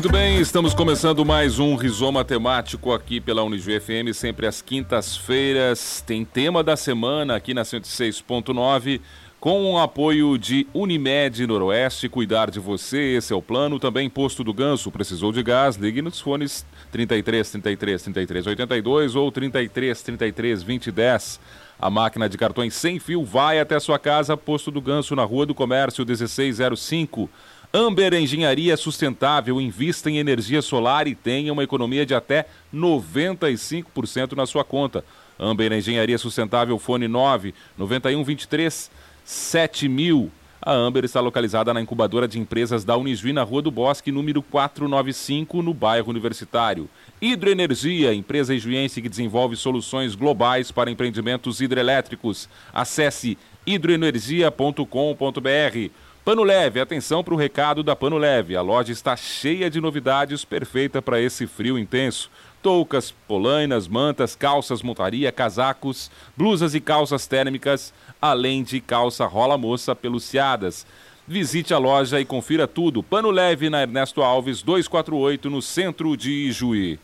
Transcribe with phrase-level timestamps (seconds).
[0.03, 6.03] Muito bem, estamos começando mais um Rizoma Temático aqui pela Unijuí FM, sempre às quintas-feiras.
[6.05, 9.01] Tem tema da semana aqui na 106.9
[9.39, 13.79] com o apoio de Unimed Noroeste, cuidar de você, esse é o plano.
[13.79, 19.31] Também Posto do Ganso, precisou de gás, ligue nos fones 33 33 33 82 ou
[19.31, 21.41] 33 33 20 10.
[21.79, 25.47] A máquina de cartões sem fio vai até sua casa, Posto do Ganso, na Rua
[25.47, 27.31] do Comércio 1605.
[27.75, 34.45] Amber Engenharia Sustentável invista em energia solar e tenha uma economia de até 95% na
[34.45, 35.03] sua conta.
[35.41, 38.91] Amber Engenharia Sustentável, fone 9 91 23
[39.25, 40.31] 7000.
[40.61, 44.43] A Amber está localizada na incubadora de empresas da Unisvi, na Rua do Bosque, número
[44.43, 46.91] 495, no bairro Universitário.
[47.23, 52.51] Hidroenergia, empresa ijuense que desenvolve soluções globais para empreendimentos hidrelétricos.
[52.73, 55.91] Acesse hidroenergia.com.br.
[56.25, 58.55] Pano Leve, atenção para o recado da Pano Leve.
[58.55, 62.31] A loja está cheia de novidades, perfeita para esse frio intenso
[62.63, 69.95] toucas, polainas, mantas, calças, montaria, casacos, blusas e calças térmicas, além de calça rola moça
[69.97, 70.87] peluciadas.
[71.27, 73.03] Visite a loja e confira tudo.
[73.03, 76.99] Pano leve na Ernesto Alves 248 no centro de Ijuí.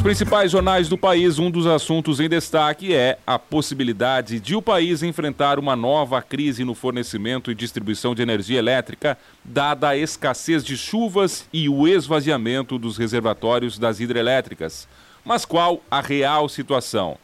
[0.00, 4.62] Os principais jornais do país, um dos assuntos em destaque é a possibilidade de o
[4.62, 10.64] país enfrentar uma nova crise no fornecimento e distribuição de energia elétrica, dada a escassez
[10.64, 14.88] de chuvas e o esvaziamento dos reservatórios das hidrelétricas.
[15.22, 17.18] Mas qual a real situação?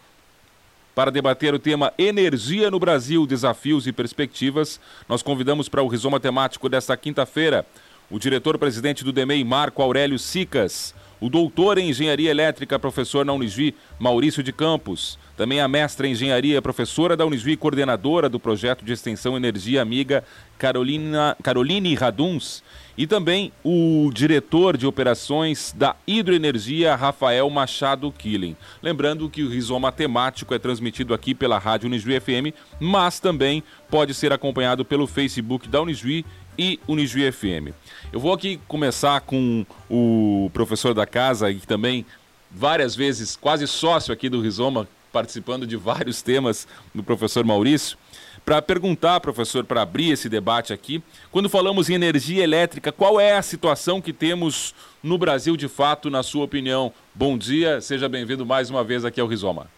[0.95, 6.21] Para debater o tema Energia no Brasil, Desafios e Perspectivas, nós convidamos para o Rizoma
[6.21, 7.65] Temático desta quinta-feira
[8.11, 13.75] o diretor-presidente do DEMEI, Marco Aurélio Sicas o doutor em engenharia elétrica, professor na Unisvi,
[13.99, 15.19] Maurício de Campos.
[15.37, 20.25] Também a mestra em engenharia, professora da Unisvi, coordenadora do projeto de extensão Energia Amiga,
[20.59, 22.63] Carolina, Caroline Raduns.
[22.97, 28.57] E também o diretor de operações da Hidroenergia, Rafael Machado Killing.
[28.83, 34.15] Lembrando que o Rizoma Temático é transmitido aqui pela Rádio Unisvi FM, mas também pode
[34.15, 36.25] ser acompanhado pelo Facebook da Unisvi
[36.59, 37.75] e Unijuí FM.
[38.13, 42.05] Eu vou aqui começar com o professor da casa e também
[42.51, 47.97] várias vezes quase sócio aqui do Rizoma, participando de vários temas do professor Maurício,
[48.45, 51.03] para perguntar, professor, para abrir esse debate aqui,
[51.33, 56.09] quando falamos em energia elétrica, qual é a situação que temos no Brasil de fato,
[56.09, 56.93] na sua opinião?
[57.15, 59.76] Bom dia, seja bem-vindo mais uma vez aqui ao Rizoma.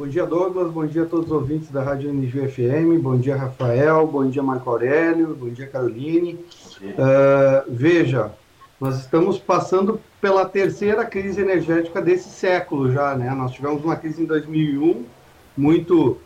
[0.00, 0.72] Bom dia, Douglas.
[0.72, 3.02] Bom dia a todos os ouvintes da Rádio NG FM.
[3.02, 4.06] Bom dia, Rafael.
[4.06, 5.36] Bom dia, Marco Aurélio.
[5.38, 6.36] Bom dia, Caroline.
[6.80, 8.32] Uh, veja,
[8.80, 13.28] nós estamos passando pela terceira crise energética desse século já, né?
[13.34, 15.04] Nós tivemos uma crise em 2001
[15.54, 16.16] muito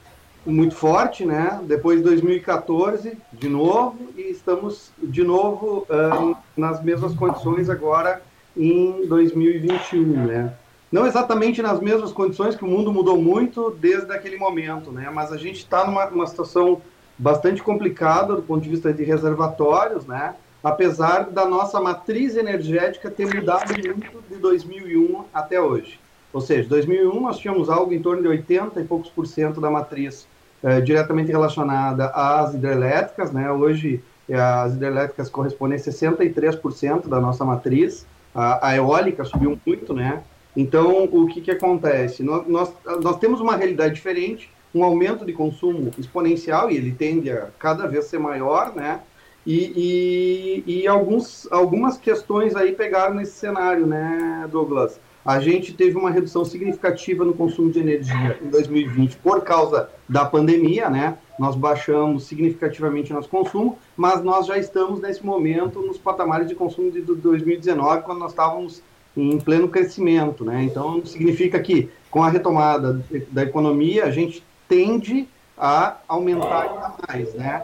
[0.47, 1.61] muito forte, né?
[1.65, 8.23] Depois de 2014, de novo, e estamos de novo uh, nas mesmas condições agora
[8.57, 10.55] em 2021, né?
[10.95, 15.11] Não exatamente nas mesmas condições, que o mundo mudou muito desde aquele momento, né?
[15.13, 16.81] Mas a gente está numa, numa situação
[17.19, 20.37] bastante complicada do ponto de vista de reservatórios, né?
[20.63, 25.99] Apesar da nossa matriz energética ter mudado muito de 2001 até hoje.
[26.33, 29.69] Ou seja, 2001 nós tínhamos algo em torno de 80 e poucos por cento da
[29.69, 30.29] matriz
[30.63, 33.51] eh, diretamente relacionada às hidrelétricas, né?
[33.51, 38.07] Hoje eh, as hidrelétricas correspondem a 63% da nossa matriz.
[38.33, 40.23] A, a eólica subiu muito, né?
[40.57, 42.23] Então, o que, que acontece?
[42.23, 42.73] Nós, nós,
[43.03, 47.87] nós temos uma realidade diferente, um aumento de consumo exponencial, e ele tende a cada
[47.87, 49.01] vez ser maior, né?
[49.47, 54.99] E, e, e alguns, algumas questões aí pegaram nesse cenário, né, Douglas?
[55.25, 60.25] A gente teve uma redução significativa no consumo de energia em 2020 por causa da
[60.25, 61.17] pandemia, né?
[61.39, 66.91] Nós baixamos significativamente nosso consumo, mas nós já estamos nesse momento nos patamares de consumo
[66.91, 68.83] de 2019, quando nós estávamos
[69.17, 70.63] em pleno crescimento, né?
[70.63, 73.01] Então significa que com a retomada
[73.31, 77.63] da economia a gente tende a aumentar ainda mais, né?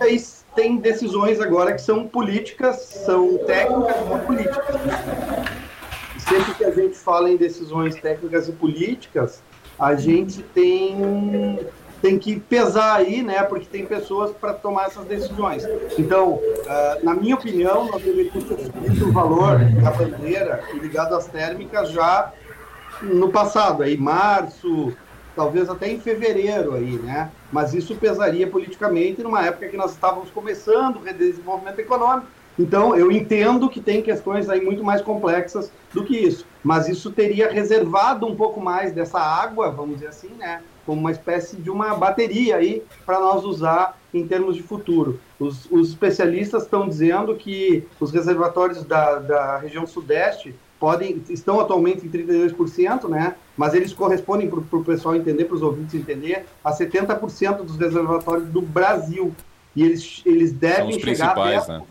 [0.00, 0.22] E aí
[0.54, 4.80] tem decisões agora que são políticas, são técnicas e políticas.
[4.86, 5.44] Né?
[6.18, 9.42] Sempre que a gente fala em decisões técnicas e políticas,
[9.78, 11.58] a gente tem
[12.02, 13.44] tem que pesar aí, né?
[13.44, 15.64] Porque tem pessoas para tomar essas decisões.
[15.96, 21.28] Então, uh, na minha opinião, nós deveríamos ter subido o valor da bandeira ligado às
[21.28, 22.32] térmicas já
[23.00, 24.92] no passado, aí março,
[25.34, 27.30] talvez até em fevereiro aí, né?
[27.52, 32.26] Mas isso pesaria politicamente numa época que nós estávamos começando o desenvolvimento econômico.
[32.58, 37.10] Então, eu entendo que tem questões aí muito mais complexas do que isso, mas isso
[37.10, 40.60] teria reservado um pouco mais dessa água, vamos dizer assim, né?
[40.84, 45.20] Como uma espécie de uma bateria aí para nós usar em termos de futuro.
[45.38, 52.04] Os, os especialistas estão dizendo que os reservatórios da, da região sudeste podem estão atualmente
[52.04, 53.36] em 32%, né?
[53.56, 58.48] Mas eles correspondem para o pessoal entender, para os ouvintes entender, a 70% dos reservatórios
[58.48, 59.32] do Brasil.
[59.76, 61.86] E eles, eles devem chegar a 10%, né?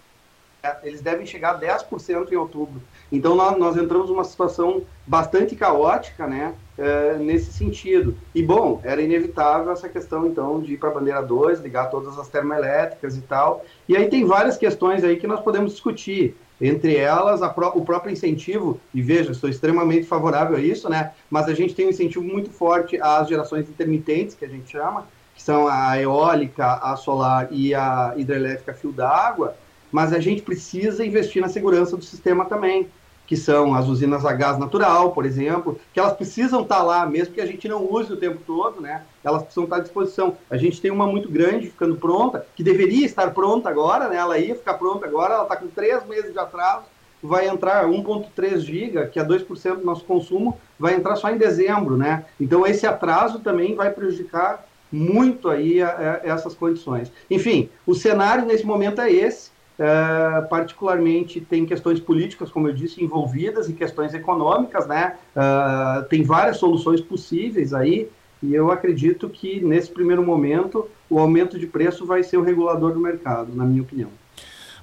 [0.84, 2.82] eles devem chegar a 10% em outubro.
[3.12, 8.18] Então nós, nós, entramos numa situação bastante caótica, né, é, nesse sentido.
[8.34, 12.18] E bom, era inevitável essa questão então de ir para a bandeira 2, ligar todas
[12.18, 13.64] as termoelétricas e tal.
[13.88, 16.36] E aí tem várias questões aí que nós podemos discutir.
[16.60, 21.12] Entre elas, pró o próprio incentivo, e veja, estou extremamente favorável a isso, né?
[21.28, 25.08] Mas a gente tem um incentivo muito forte às gerações intermitentes, que a gente chama,
[25.34, 29.56] que são a eólica, a solar e a hidrelétrica fio d'água,
[29.92, 32.88] mas a gente precisa investir na segurança do sistema também,
[33.32, 37.34] que são as usinas a gás natural, por exemplo, que elas precisam estar lá, mesmo
[37.34, 39.04] que a gente não use o tempo todo, né?
[39.24, 40.36] Elas precisam estar à disposição.
[40.50, 44.18] A gente tem uma muito grande ficando pronta, que deveria estar pronta agora, né?
[44.18, 46.84] Ela ia ficar pronta agora, ela está com três meses de atraso,
[47.24, 51.96] vai entrar 1,3 giga, que é 2% do nosso consumo, vai entrar só em dezembro,
[51.96, 52.26] né?
[52.38, 57.10] Então esse atraso também vai prejudicar muito aí a, a, essas condições.
[57.30, 59.52] Enfim, o cenário nesse momento é esse.
[59.82, 65.16] Uh, particularmente tem questões políticas, como eu disse, envolvidas e questões econômicas, né?
[65.36, 68.08] Uh, tem várias soluções possíveis aí,
[68.44, 72.94] e eu acredito que nesse primeiro momento o aumento de preço vai ser o regulador
[72.94, 74.10] do mercado, na minha opinião.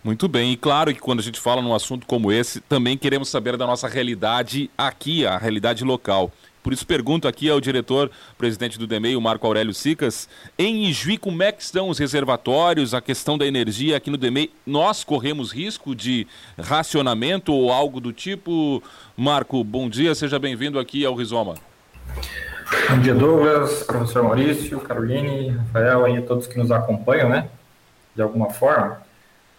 [0.03, 3.29] Muito bem, e claro que quando a gente fala num assunto como esse, também queremos
[3.29, 6.33] saber da nossa realidade aqui, a realidade local.
[6.63, 10.29] Por isso pergunto aqui ao diretor, presidente do DEMEI, o Marco Aurélio Sicas,
[10.59, 14.51] em Ijuí, como é que estão os reservatórios, a questão da energia aqui no DEMEI?
[14.67, 16.27] Nós corremos risco de
[16.59, 18.83] racionamento ou algo do tipo?
[19.17, 21.55] Marco, bom dia, seja bem-vindo aqui ao Rizoma.
[22.91, 27.49] Bom dia, Douglas, professor Maurício, Caroline, Rafael e todos que nos acompanham, né?
[28.15, 29.01] De alguma forma.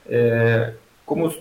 [0.08, 0.74] É,
[1.06, 1.34] como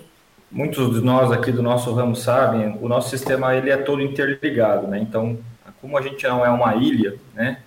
[0.51, 4.87] muitos de nós aqui do nosso ramo sabem, o nosso sistema ele é todo interligado,
[4.87, 4.99] né?
[4.99, 5.39] Então,
[5.81, 7.59] como a gente não é uma ilha, né,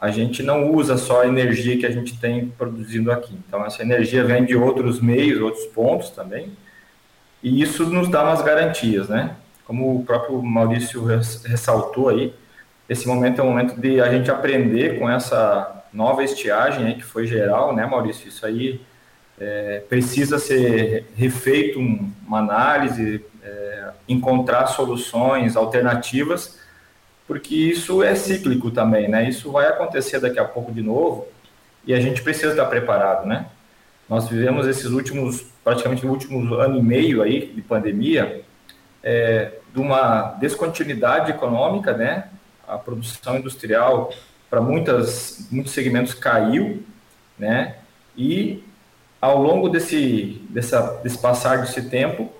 [0.00, 3.38] a gente não usa só a energia que a gente tem produzindo aqui.
[3.46, 6.56] Então, essa energia vem de outros meios, outros pontos também,
[7.42, 9.36] e isso nos dá umas garantias, né?
[9.64, 12.34] Como o próprio Maurício ressaltou aí,
[12.88, 17.04] esse momento é um momento de a gente aprender com essa nova estiagem aí que
[17.04, 18.28] foi geral, né, Maurício?
[18.28, 18.80] Isso aí
[19.40, 26.60] é, precisa ser refeito uma análise, é, encontrar soluções alternativas
[27.30, 29.28] porque isso é cíclico também, né?
[29.28, 31.28] Isso vai acontecer daqui a pouco de novo
[31.86, 33.46] e a gente precisa estar preparado, né?
[34.08, 38.42] Nós vivemos esses últimos, praticamente o último ano e meio aí de pandemia,
[39.00, 42.30] é, de uma descontinuidade econômica, né?
[42.66, 44.12] A produção industrial
[44.50, 46.82] para muitas muitos segmentos caiu,
[47.38, 47.76] né?
[48.16, 48.64] E
[49.20, 52.30] ao longo desse dessa desse passar desse tempo,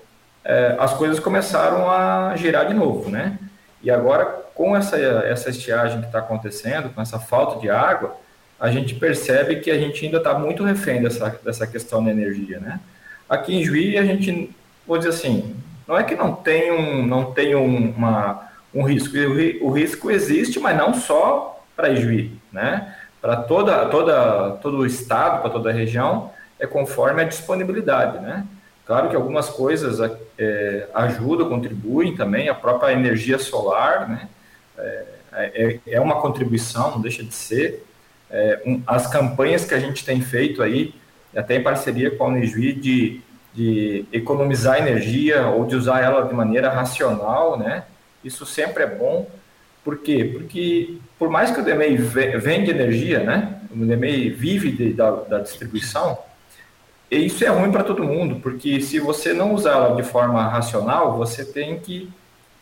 [0.43, 3.37] é, as coisas começaram a girar de novo, né?
[3.83, 8.15] E agora com essa, essa estiagem que está acontecendo, com essa falta de água,
[8.59, 12.59] a gente percebe que a gente ainda está muito refém dessa, dessa questão da energia,
[12.59, 12.79] né?
[13.27, 15.55] Aqui em Juí, a gente, vou dizer assim,
[15.87, 20.59] não é que não tem um, não tem uma, um risco, o, o risco existe,
[20.59, 22.95] mas não só para Juí, né?
[23.19, 26.31] Para toda, toda, todo o estado, para toda a região,
[26.61, 28.45] é conforme a disponibilidade, né?
[28.85, 29.99] Claro que algumas coisas
[30.37, 34.29] é, ajudam, contribuem também, a própria energia solar, né?
[34.77, 37.83] É, é, é, uma contribuição, não deixa de ser.
[38.29, 40.93] É, um, as campanhas que a gente tem feito aí,
[41.35, 43.21] até em parceria com a Unijuí, de,
[43.53, 47.85] de economizar energia ou de usar ela de maneira racional, né?
[48.23, 49.27] Isso sempre é bom.
[49.83, 50.29] Por quê?
[50.31, 53.61] Porque por mais que o DMEI vende energia, né?
[53.71, 56.19] O DMEI vive de, da, da distribuição,
[57.11, 60.47] e isso é ruim para todo mundo, porque se você não usar ela de forma
[60.47, 62.09] racional, você tem que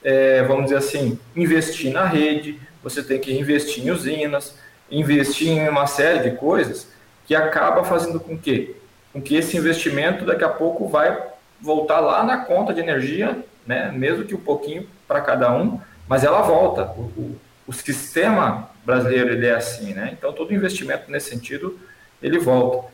[0.04, 4.56] é, vamos dizer assim, investir na rede, você tem que investir em usinas,
[4.90, 6.88] investir em uma série de coisas
[7.26, 8.76] que acaba fazendo com que,
[9.14, 11.22] com que esse investimento daqui a pouco vai
[11.62, 13.38] voltar lá na conta de energia,
[13.68, 16.86] né, mesmo que um pouquinho para cada um, mas ela volta.
[16.98, 17.36] O, o,
[17.68, 20.10] o, sistema brasileiro ele é assim, né?
[20.12, 21.78] Então todo investimento nesse sentido
[22.22, 22.88] ele volta.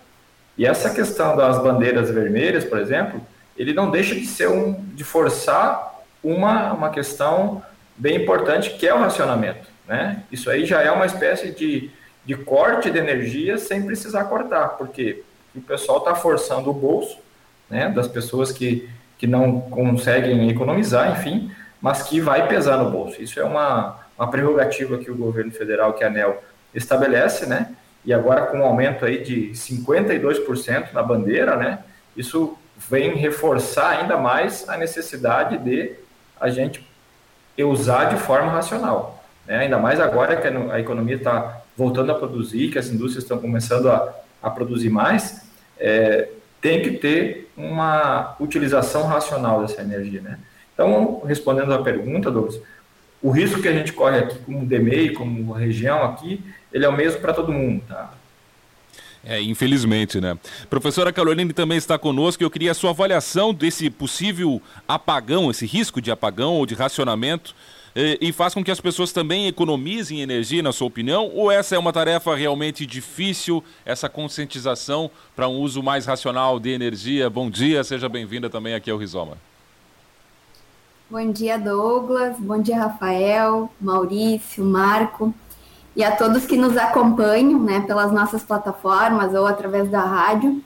[0.57, 3.21] E essa questão das bandeiras vermelhas, por exemplo,
[3.57, 7.61] ele não deixa de ser um de forçar uma, uma questão
[7.95, 9.67] bem importante que é o racionamento.
[9.87, 10.23] né?
[10.31, 11.89] Isso aí já é uma espécie de,
[12.25, 15.23] de corte de energia sem precisar cortar, porque
[15.55, 17.17] o pessoal está forçando o bolso
[17.69, 23.21] né, das pessoas que, que não conseguem economizar, enfim, mas que vai pesar no bolso.
[23.21, 26.43] Isso é uma, uma prerrogativa que o governo federal, que a ANEL,
[26.73, 27.73] estabelece, né?
[28.05, 31.79] E agora com um aumento aí de 52% na bandeira, né?
[32.15, 32.57] Isso
[32.89, 35.93] vem reforçar ainda mais a necessidade de
[36.39, 36.85] a gente
[37.57, 39.23] usar de forma racional.
[39.47, 39.59] Né?
[39.59, 43.89] Ainda mais agora que a economia está voltando a produzir, que as indústrias estão começando
[43.89, 45.47] a, a produzir mais,
[45.79, 46.29] é,
[46.61, 50.21] tem que ter uma utilização racional dessa energia.
[50.21, 50.39] Né?
[50.73, 52.59] Então, respondendo à pergunta, Douglas,
[53.25, 56.39] o risco que a gente corre aqui como DMEI, como região aqui,
[56.71, 57.81] ele é o mesmo para todo mundo.
[57.87, 58.13] Tá?
[59.23, 60.37] É, infelizmente, né?
[60.69, 65.99] Professora Caroline também está conosco eu queria a sua avaliação desse possível apagão, esse risco
[65.99, 67.55] de apagão ou de racionamento
[67.95, 71.31] e, e faz com que as pessoas também economizem energia, na sua opinião?
[71.33, 76.69] Ou essa é uma tarefa realmente difícil, essa conscientização para um uso mais racional de
[76.69, 77.27] energia?
[77.27, 79.35] Bom dia, seja bem-vinda também aqui ao Rizoma.
[81.07, 82.35] Bom dia, Douglas.
[82.39, 85.31] Bom dia, Rafael, Maurício, Marco
[85.95, 90.63] e a todos que nos acompanham né, pelas nossas plataformas ou através da rádio.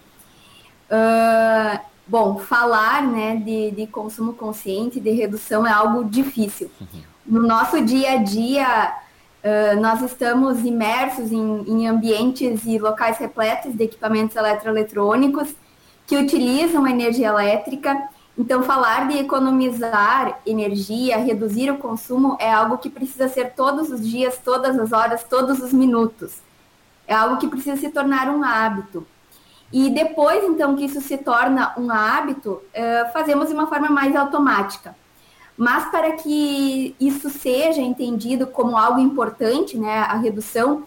[0.90, 6.72] Uh, bom, falar né, de, de, consumo consciente, de redução é algo difícil.
[6.80, 7.02] Uhum.
[7.26, 8.96] No nosso dia a dia,
[9.44, 15.54] uh, nós estamos imersos em, em ambientes e locais repletos de equipamentos eletroeletrônicos
[16.08, 18.08] que utilizam energia elétrica
[18.40, 24.00] então, falar de economizar energia, reduzir o consumo, é algo que precisa ser todos os
[24.10, 26.36] dias, todas as horas, todos os minutos.
[27.06, 29.06] É algo que precisa se tornar um hábito.
[29.74, 34.16] E depois, então, que isso se torna um hábito, uh, fazemos de uma forma mais
[34.16, 34.96] automática.
[35.58, 40.84] Mas para que isso seja entendido como algo importante, né, a redução,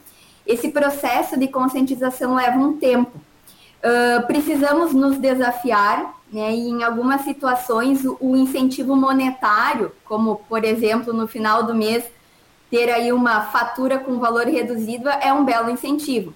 [0.47, 3.21] esse processo de conscientização leva um tempo.
[4.27, 6.55] Precisamos nos desafiar né?
[6.55, 12.05] E em algumas situações, o incentivo monetário, como por exemplo no final do mês
[12.71, 16.33] ter aí uma fatura com valor reduzido, é um belo incentivo.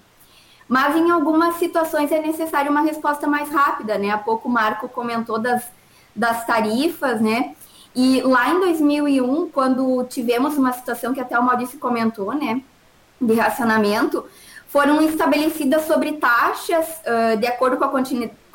[0.69, 4.11] Mas em algumas situações é necessário uma resposta mais rápida, né?
[4.11, 5.65] Há pouco o Marco comentou das,
[6.15, 7.55] das tarifas, né?
[7.95, 12.61] E lá em 2001, quando tivemos uma situação que até o Maurício comentou, né?
[13.19, 14.26] De racionamento,
[14.69, 17.88] foram estabelecidas sobre taxas uh, de acordo com a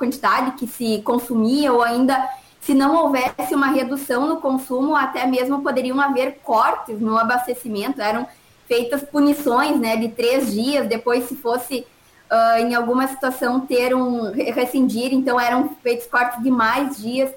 [0.02, 2.28] quantidade que se consumia ou ainda
[2.60, 8.28] se não houvesse uma redução no consumo, até mesmo poderiam haver cortes no abastecimento, eram
[8.68, 11.86] feitas punições né, de três dias, depois se fosse
[12.32, 17.32] uh, em alguma situação ter um rescindir, então eram feitos cortes de mais dias.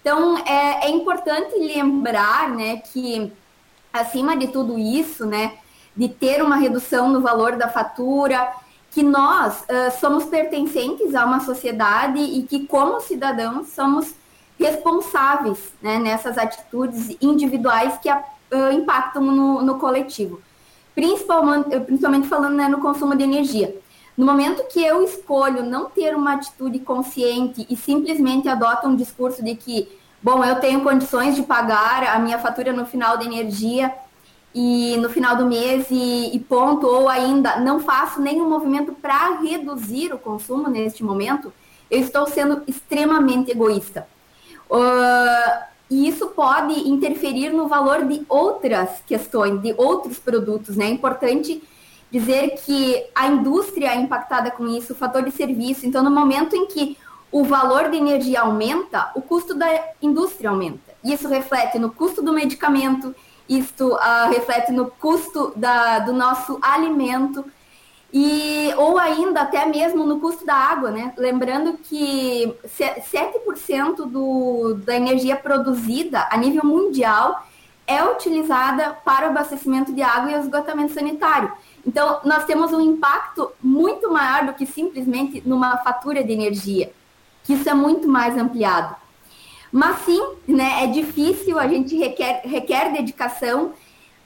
[0.00, 3.32] Então é, é importante lembrar né, que
[3.92, 5.54] acima de tudo isso, né,
[5.96, 8.52] de ter uma redução no valor da fatura,
[8.96, 14.14] que nós uh, somos pertencentes a uma sociedade e que, como cidadãos, somos
[14.58, 20.40] responsáveis né, nessas atitudes individuais que uh, impactam no, no, coletivo.
[20.94, 23.76] Principalmente, principalmente falando né, no consumo de energia.
[24.16, 29.44] No momento que eu escolho não ter uma atitude consciente e simplesmente adoto um discurso
[29.44, 33.94] de que, bom, eu tenho condições de pagar a minha fatura no final da energia
[34.58, 39.38] e no final do mês e, e ponto, ou ainda não faço nenhum movimento para
[39.38, 41.52] reduzir o consumo neste momento,
[41.90, 44.08] eu estou sendo extremamente egoísta.
[44.70, 50.74] Uh, e isso pode interferir no valor de outras questões, de outros produtos.
[50.74, 50.86] Né?
[50.86, 51.62] É importante
[52.10, 55.84] dizer que a indústria é impactada com isso, o fator de serviço.
[55.84, 56.96] Então, no momento em que
[57.30, 59.68] o valor de energia aumenta, o custo da
[60.00, 60.94] indústria aumenta.
[61.04, 63.14] Isso reflete no custo do medicamento,
[63.48, 67.44] isto uh, reflete no custo da, do nosso alimento
[68.12, 71.12] e ou ainda até mesmo no custo da água, né?
[71.16, 77.46] Lembrando que 7% do, da energia produzida a nível mundial
[77.86, 81.52] é utilizada para o abastecimento de água e esgotamento sanitário.
[81.86, 86.90] Então, nós temos um impacto muito maior do que simplesmente numa fatura de energia,
[87.44, 88.96] que isso é muito mais ampliado.
[89.76, 93.74] Mas sim, né, é difícil, a gente requer, requer dedicação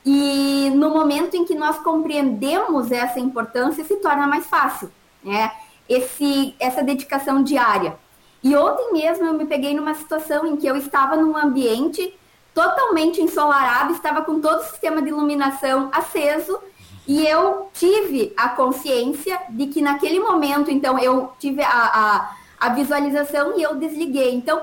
[0.06, 4.92] e no momento em que nós compreendemos essa importância, se torna mais fácil,
[5.24, 5.50] né?
[5.88, 7.98] Esse, essa dedicação diária.
[8.44, 12.16] E ontem mesmo eu me peguei numa situação em que eu estava num ambiente
[12.54, 16.60] totalmente ensolarado, estava com todo o sistema de iluminação aceso
[17.08, 22.68] e eu tive a consciência de que naquele momento, então, eu tive a, a, a
[22.68, 24.32] visualização e eu desliguei.
[24.32, 24.62] Então,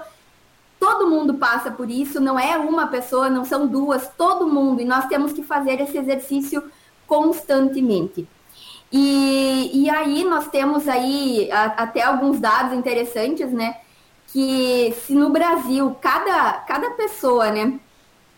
[0.80, 4.86] todo mundo passa por isso, não é uma pessoa, não são duas, todo mundo, e
[4.86, 6.64] nós temos que fazer esse exercício
[7.06, 8.28] constantemente.
[8.92, 13.78] E, e aí nós temos aí a, até alguns dados interessantes, né?
[14.28, 17.80] Que se no Brasil cada, cada pessoa, né,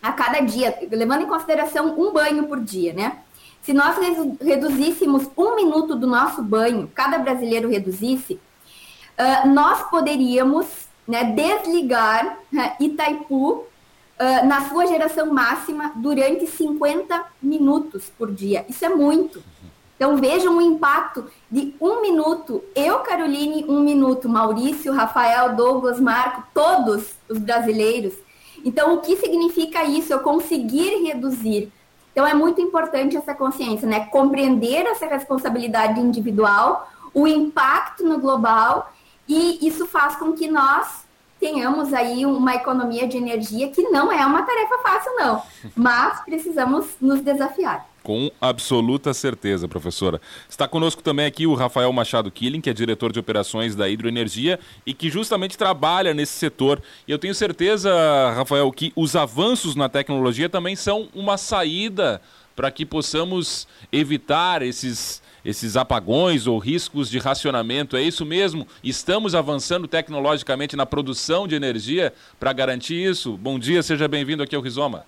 [0.01, 3.19] a cada dia, levando em consideração um banho por dia, né?
[3.62, 3.98] Se nós
[4.41, 12.83] reduzíssemos um minuto do nosso banho, cada brasileiro reduzisse, uh, nós poderíamos né, desligar uh,
[12.83, 13.65] Itaipu uh,
[14.45, 18.63] na sua geração máxima durante 50 minutos por dia.
[18.69, 19.41] Isso é muito.
[19.95, 22.63] Então vejam o impacto de um minuto.
[22.75, 24.29] Eu, Caroline, um minuto.
[24.29, 28.13] Maurício, Rafael, Douglas, Marco, todos os brasileiros.
[28.63, 30.13] Então, o que significa isso?
[30.13, 31.71] Eu conseguir reduzir.
[32.11, 34.05] Então, é muito importante essa consciência, né?
[34.05, 38.91] Compreender essa responsabilidade individual, o impacto no global,
[39.29, 41.07] e isso faz com que nós
[41.39, 45.41] tenhamos aí uma economia de energia que não é uma tarefa fácil, não,
[45.75, 47.88] mas precisamos nos desafiar.
[48.01, 50.19] Com absoluta certeza, professora.
[50.50, 54.59] Está conosco também aqui o Rafael Machado Killing, que é diretor de operações da Hidroenergia
[54.86, 56.81] e que justamente trabalha nesse setor.
[57.07, 57.91] E eu tenho certeza,
[58.36, 62.21] Rafael, que os avanços na tecnologia também são uma saída
[62.55, 67.96] para que possamos evitar esses, esses apagões ou riscos de racionamento.
[67.96, 68.67] É isso mesmo?
[68.84, 73.38] Estamos avançando tecnologicamente na produção de energia para garantir isso?
[73.38, 75.05] Bom dia, seja bem-vindo aqui ao Rizoma.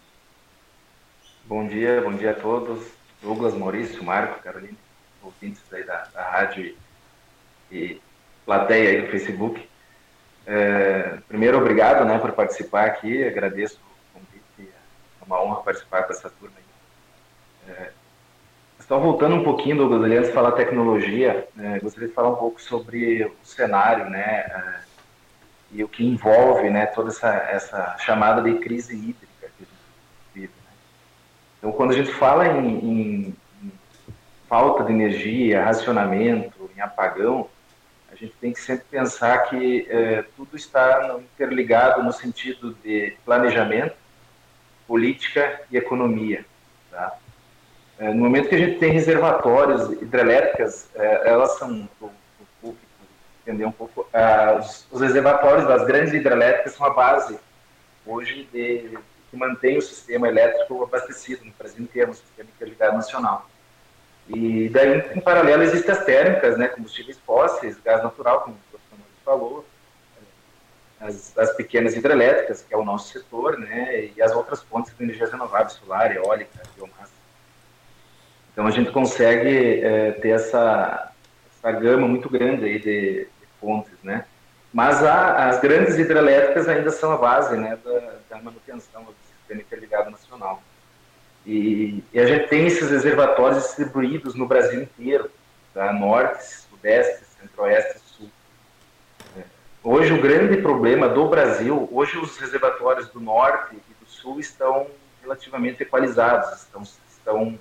[1.46, 2.86] Bom dia, bom dia a todos.
[3.22, 4.78] Douglas, Maurício, Marco, Carolina,
[5.22, 6.76] ouvintes aí da, da rádio
[7.72, 8.02] e, e
[8.46, 9.70] plateia aí do Facebook.
[10.46, 14.74] É, primeiro, obrigado né, por participar aqui, agradeço o convite,
[15.22, 16.56] é uma honra participar com essa turma.
[16.58, 17.72] Aí.
[17.74, 17.92] É,
[18.91, 22.62] então, voltando um pouquinho, Douglas, antes de falar tecnologia, é, gostaria de falar um pouco
[22.62, 24.79] sobre o cenário, né, é,
[25.71, 29.31] e o que envolve, né, toda essa, essa chamada de crise hídrica
[31.62, 33.71] então, quando a gente fala em, em, em
[34.50, 37.47] falta de energia, racionamento, em apagão,
[38.12, 43.95] a gente tem que sempre pensar que é, tudo está interligado no sentido de planejamento,
[44.88, 46.43] política e economia.
[46.89, 47.15] Tá?
[48.02, 51.88] É, no momento que a gente tem reservatórios hidrelétricas, é, elas são,
[53.44, 54.08] entender um pouco,
[54.60, 57.40] os, os reservatórios das grandes hidrelétricas são a base
[58.04, 58.98] hoje de
[59.30, 63.48] que mantém o sistema elétrico abastecido no Brasil inteiro, o sistema interligado nacional.
[64.28, 69.06] E daí, em paralelo, existem as térmicas, né, combustíveis fósseis, gás natural, como o professor
[69.24, 69.66] falou,
[71.00, 75.04] as, as, pequenas hidrelétricas, que é o nosso setor, né, e as outras fontes de
[75.04, 77.01] energias renováveis, solar, eólica, biomassa.
[78.52, 81.12] Então, a gente consegue é, ter essa,
[81.58, 84.26] essa gama muito grande aí de, de fontes, né.
[84.74, 89.62] Mas a, as grandes hidrelétricas ainda são a base né, da, da manutenção do sistema
[89.62, 90.62] interligado nacional.
[91.46, 95.30] E, e, a gente tem esses reservatórios distribuídos no Brasil inteiro,
[95.74, 95.92] tá?
[95.92, 98.30] norte, sudeste, centro-oeste sul.
[99.38, 99.42] É.
[99.84, 104.88] Hoje o grande problema do Brasil, hoje os reservatórios do norte e do sul estão
[105.22, 107.60] relativamente equalizados, estão, estão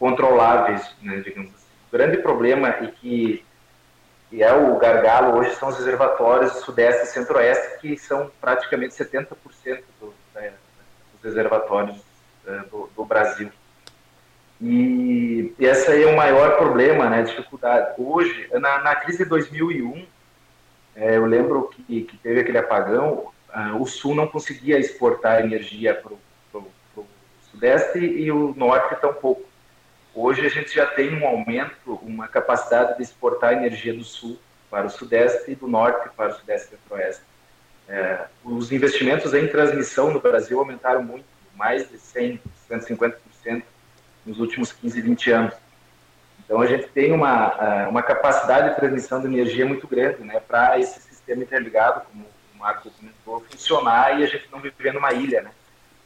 [0.00, 1.66] controláveis, né, digamos assim.
[1.88, 3.44] O grande problema é que
[4.32, 9.34] e é o gargalo hoje são os reservatórios Sudeste e Centro-Oeste, que são praticamente 70%
[10.00, 10.52] do, né,
[11.12, 11.98] dos reservatórios
[12.46, 13.50] uh, do, do, Brasil.
[14.60, 17.94] E, e esse aí é o maior problema, né, dificuldade.
[17.98, 20.06] Hoje, na, na crise de 2001,
[20.94, 25.92] é, eu lembro que, que teve aquele apagão, uh, o Sul não conseguia exportar energia
[25.92, 26.20] para o
[27.50, 29.49] Sudeste e o Norte tampouco.
[30.14, 34.86] Hoje a gente já tem um aumento, uma capacidade de exportar energia do sul para
[34.86, 37.22] o sudeste e do norte para o sudeste e centro-oeste.
[37.88, 43.62] É, os investimentos em transmissão no Brasil aumentaram muito, mais de 100, 150%
[44.24, 45.54] nos últimos 15, 20 anos.
[46.44, 50.78] Então a gente tem uma, uma capacidade de transmissão de energia muito grande né, para
[50.78, 55.42] esse sistema interligado, como o Marco comentou, funcionar e a gente não viver numa ilha,
[55.42, 55.52] né,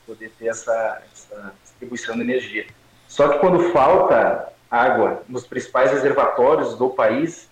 [0.06, 2.66] poder ter essa, essa distribuição de energia.
[3.14, 7.48] Só que quando falta água nos principais reservatórios do país,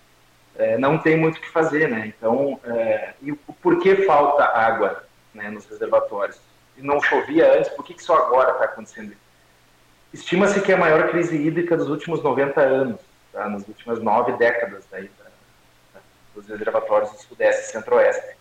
[0.57, 2.13] é, não tem muito o que fazer, né?
[2.19, 6.41] Então, é, e por que falta água né, nos reservatórios?
[6.77, 9.21] E não chovia antes, por que, que só agora está acontecendo isso?
[10.13, 13.01] Estima-se que é a maior crise hídrica dos últimos 90 anos,
[13.33, 13.49] tá?
[13.49, 15.25] nas últimas nove décadas daí, da,
[15.95, 16.01] da,
[16.35, 18.37] dos reservatórios do Sudeste e Centro-Oeste.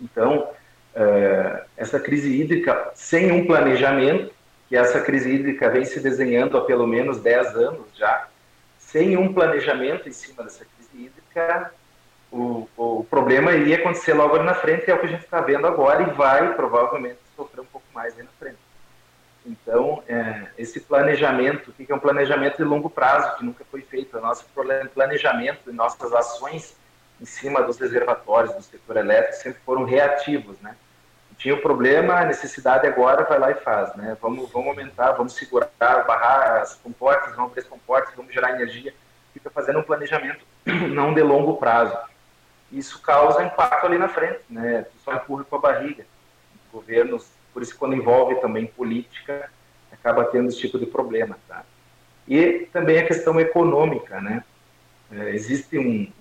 [0.00, 0.48] Então,
[0.94, 4.32] é, essa crise hídrica, sem um planejamento,
[4.68, 8.28] que essa crise hídrica vem se desenhando há pelo menos 10 anos já,
[8.78, 11.72] sem um planejamento em cima dessa crise hídrica,
[12.30, 15.66] o, o problema ia acontecer logo na frente, é o que a gente está vendo
[15.66, 18.58] agora e vai provavelmente sofrer um pouco mais aí na frente.
[19.46, 23.82] Então, é, esse planejamento, o que é um planejamento de longo prazo, que nunca foi
[23.82, 24.16] feito?
[24.16, 24.46] O nosso
[24.94, 26.74] planejamento e nossas ações
[27.20, 30.74] em cima dos reservatórios do setor elétrico sempre foram reativos, né?
[31.38, 34.16] Tinha o problema, a necessidade agora vai lá e faz, né?
[34.20, 38.94] Vamos, vamos aumentar, vamos segurar, barrar as comportas, vamos abrir as comportas, vamos gerar energia.
[39.32, 41.96] Fica fazendo um planejamento não de longo prazo.
[42.70, 44.82] Isso causa impacto ali na frente, né?
[44.82, 46.06] Tu só empurra com a barriga.
[46.72, 49.48] Governos por isso, quando envolve também política,
[49.92, 51.38] acaba tendo esse tipo de problema.
[51.48, 51.62] Tá?
[52.26, 54.20] E também a questão econômica.
[54.20, 54.42] Né?
[55.12, 56.12] É, existe um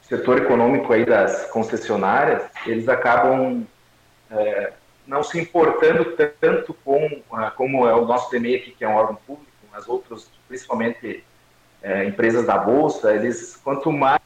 [0.00, 3.66] setor econômico aí das concessionárias, eles acabam
[4.32, 4.72] é,
[5.06, 7.22] não se importando tanto com,
[7.56, 11.24] como é o nosso DME aqui, que é um órgão público, as outras, principalmente
[11.82, 14.20] é, empresas da Bolsa, eles, quanto mais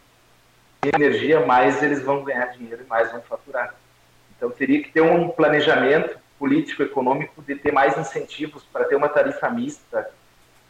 [0.95, 3.75] energia, mais eles vão ganhar dinheiro e mais vão faturar.
[4.37, 9.49] Então, teria que ter um planejamento político-econômico de ter mais incentivos para ter uma tarifa
[9.49, 10.11] mista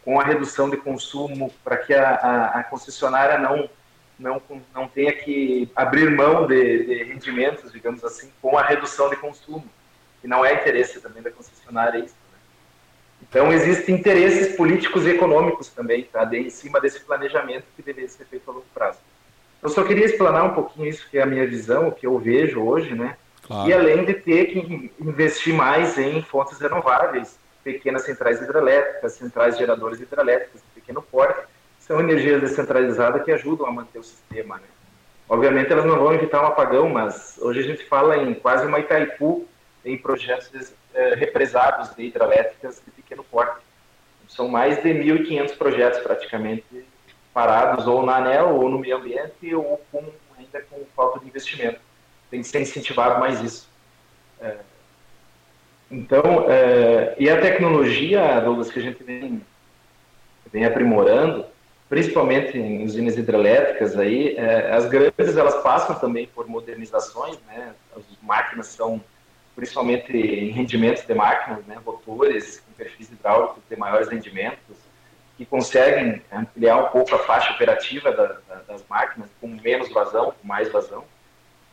[0.04, 3.68] com a redução de consumo, para que a, a, a, concessionária não,
[4.18, 4.40] não,
[4.74, 9.64] não tenha que abrir mão de, de, rendimentos, digamos assim, com a redução de consumo,
[10.20, 12.14] que não é interesse também da concessionária isso.
[12.32, 12.38] Né?
[13.22, 18.08] Então, existem interesses políticos e econômicos também, tá, de, em cima desse planejamento que deveria
[18.08, 18.98] ser feito a longo prazo.
[19.62, 22.18] Eu só queria explanar um pouquinho isso, que é a minha visão, o que eu
[22.18, 23.68] vejo hoje, né, Claro.
[23.68, 30.00] E além de ter que investir mais em fontes renováveis, pequenas centrais hidrelétricas, centrais geradoras
[30.00, 31.46] hidrelétricas de pequeno porte,
[31.86, 34.56] são energias descentralizadas que ajudam a manter o sistema.
[34.56, 34.64] Né?
[35.28, 38.80] Obviamente elas não vão evitar um apagão, mas hoje a gente fala em quase uma
[38.80, 39.46] Itaipu
[39.84, 43.64] em projetos é, represados de hidrelétricas de pequeno porte.
[44.28, 46.84] São mais de 1.500 projetos praticamente
[47.32, 50.04] parados ou na ANEL ou no meio ambiente ou com,
[50.36, 51.78] ainda com falta de investimento
[52.30, 53.68] tem que ser incentivado mais isso.
[54.40, 54.56] É,
[55.90, 59.40] então, é, e a tecnologia, Douglas, que a gente vem,
[60.52, 61.46] vem aprimorando,
[61.88, 67.74] principalmente em usinas hidrelétricas, aí, é, as grandes elas passam também por modernizações, né?
[67.96, 69.00] As máquinas são,
[69.54, 71.78] principalmente em rendimentos de máquinas, né?
[71.84, 74.76] Rotores com perfis hidráulicos de maiores rendimentos,
[75.36, 80.32] que conseguem ampliar um pouco a faixa operativa da, da, das máquinas com menos vazão,
[80.32, 81.04] com mais vazão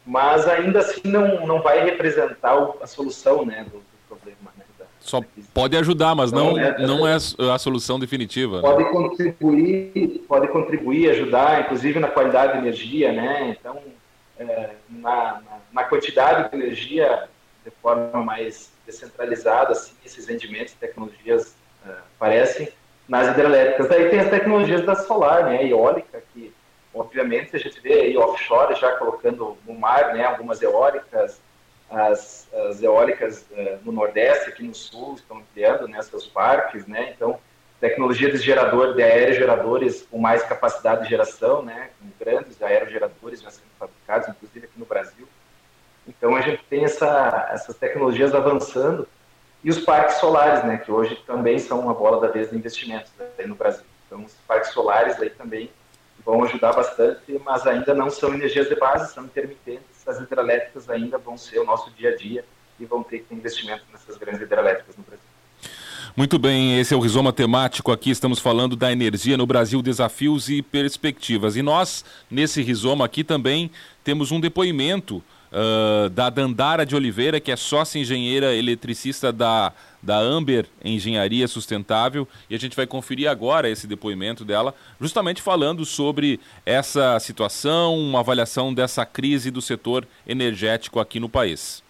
[0.05, 4.52] mas ainda assim não, não vai representar a solução né, do, do problema.
[5.03, 5.21] Né, Só
[5.53, 8.61] pode ajudar, mas não, não, é, a solução definitiva.
[8.61, 13.55] Pode contribuir, pode contribuir, ajudar, inclusive na qualidade de energia, né?
[13.59, 13.79] Então,
[14.39, 17.27] é, na, na, quantidade de energia
[17.63, 22.69] de forma mais descentralizada, assim, esses rendimentos, tecnologias é, aparecem
[23.07, 23.89] nas hidrelétricas.
[23.89, 26.53] Daí tem as tecnologias da solar, né, eólica, que
[26.93, 31.41] Obviamente, a gente vê aí offshore já colocando no mar né, algumas eólicas,
[31.93, 37.13] as, as eólicas uh, no Nordeste, aqui no Sul, estão criando né, seus parques, né?
[37.15, 37.39] Então,
[37.79, 41.89] tecnologia de gerador, de aerogeradores com mais capacidade de geração, né?
[41.99, 45.27] Com grandes aerogeradores já sendo fabricados, inclusive aqui no Brasil.
[46.07, 49.07] Então, a gente tem essa, essas tecnologias avançando
[49.63, 50.77] e os parques solares, né?
[50.77, 53.85] Que hoje também são uma bola da vez de investimentos né, no Brasil.
[54.07, 55.69] Então, os parques solares aí também
[56.25, 59.92] vão ajudar bastante, mas ainda não são energias de base, são intermitentes.
[60.05, 62.43] As hidrelétricas ainda vão ser o nosso dia a dia
[62.79, 65.23] e vão ter que ter investimento nessas grandes hidrelétricas no Brasil.
[66.15, 67.91] Muito bem, esse é o Rizoma Temático.
[67.91, 71.55] Aqui estamos falando da energia no Brasil, desafios e perspectivas.
[71.55, 73.71] E nós, nesse Rizoma aqui também,
[74.03, 80.17] temos um depoimento uh, da Dandara de Oliveira, que é sócia engenheira eletricista da, da
[80.17, 86.39] Amber Engenharia Sustentável, e a gente vai conferir agora esse depoimento dela, justamente falando sobre
[86.65, 91.83] essa situação, uma avaliação dessa crise do setor energético aqui no país.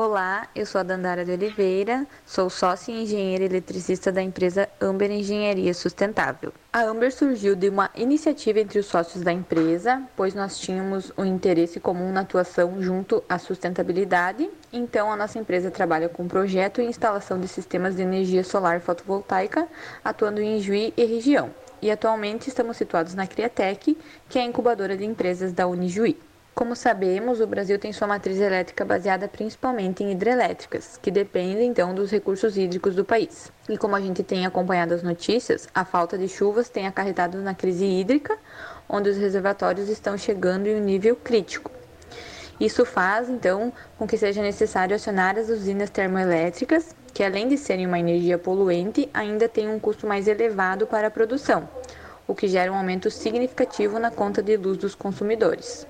[0.00, 5.10] Olá, eu sou a Dandara de Oliveira, sou sócia e engenheira eletricista da empresa Amber
[5.10, 6.52] Engenharia Sustentável.
[6.72, 11.24] A Amber surgiu de uma iniciativa entre os sócios da empresa, pois nós tínhamos um
[11.24, 14.48] interesse comum na atuação junto à sustentabilidade.
[14.72, 19.66] Então, a nossa empresa trabalha com projeto e instalação de sistemas de energia solar fotovoltaica,
[20.04, 21.50] atuando em Juí e região.
[21.82, 26.27] E atualmente estamos situados na Criatec, que é a incubadora de empresas da Unijuí.
[26.58, 31.94] Como sabemos, o Brasil tem sua matriz elétrica baseada principalmente em hidrelétricas, que dependem então
[31.94, 33.52] dos recursos hídricos do país.
[33.68, 37.54] E como a gente tem acompanhado as notícias, a falta de chuvas tem acarretado na
[37.54, 38.36] crise hídrica,
[38.88, 41.70] onde os reservatórios estão chegando em um nível crítico.
[42.58, 47.86] Isso faz, então, com que seja necessário acionar as usinas termoelétricas, que além de serem
[47.86, 51.68] uma energia poluente, ainda têm um custo mais elevado para a produção,
[52.26, 55.86] o que gera um aumento significativo na conta de luz dos consumidores.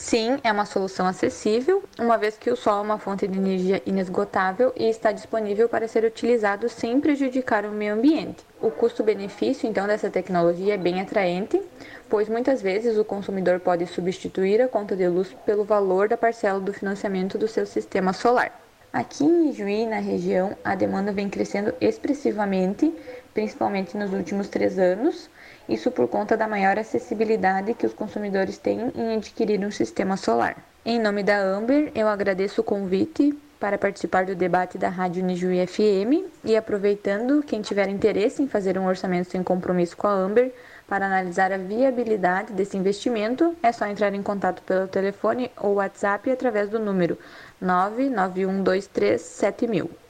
[0.00, 3.82] Sim, é uma solução acessível, uma vez que o sol é uma fonte de energia
[3.84, 8.46] inesgotável e está disponível para ser utilizado sem prejudicar o meio ambiente.
[8.62, 11.60] O custo-benefício, então, dessa tecnologia é bem atraente,
[12.08, 16.60] pois muitas vezes o consumidor pode substituir a conta de luz pelo valor da parcela
[16.60, 18.52] do financiamento do seu sistema solar.
[18.92, 22.94] Aqui em Juí, na região, a demanda vem crescendo expressivamente,
[23.34, 25.28] principalmente nos últimos três anos,
[25.68, 30.56] isso por conta da maior acessibilidade que os consumidores têm em adquirir um sistema solar.
[30.84, 35.64] Em nome da Amber, eu agradeço o convite para participar do debate da Rádio Nijuí
[35.66, 40.54] FM e aproveitando, quem tiver interesse em fazer um orçamento sem compromisso com a Amber
[40.86, 46.30] para analisar a viabilidade desse investimento, é só entrar em contato pelo telefone ou WhatsApp
[46.30, 47.18] através do número
[47.62, 50.07] 991237000.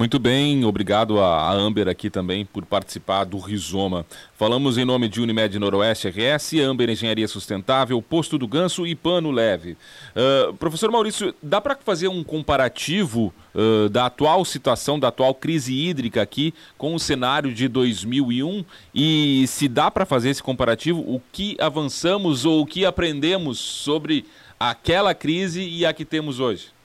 [0.00, 4.06] Muito bem, obrigado a Amber aqui também por participar do Rizoma.
[4.34, 9.30] Falamos em nome de Unimed Noroeste RS, Amber Engenharia Sustentável, Posto do Ganso e Pano
[9.30, 9.76] Leve.
[10.16, 15.74] Uh, professor Maurício, dá para fazer um comparativo uh, da atual situação, da atual crise
[15.74, 18.64] hídrica aqui com o cenário de 2001?
[18.94, 24.24] E se dá para fazer esse comparativo, o que avançamos ou o que aprendemos sobre
[24.58, 26.79] aquela crise e a que temos hoje?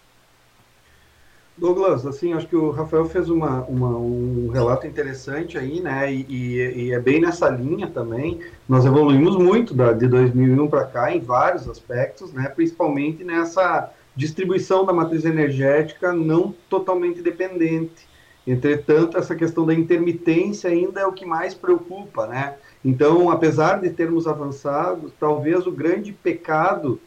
[1.57, 6.25] Douglas, assim, acho que o Rafael fez uma, uma um relato interessante aí, né, e,
[6.29, 8.41] e, é bem nessa linha também.
[8.67, 14.85] Nós evoluímos muito da, de 2001 para cá em vários aspectos, né, principalmente nessa distribuição
[14.85, 18.05] da matriz energética não totalmente dependente.
[18.45, 22.55] Entretanto, essa questão da intermitência ainda é o que mais preocupa, né?
[22.83, 26.99] Então, apesar de termos avançado, talvez o grande pecado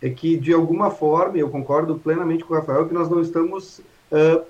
[0.00, 3.82] é que, de alguma forma, eu concordo plenamente com o Rafael, que nós não estamos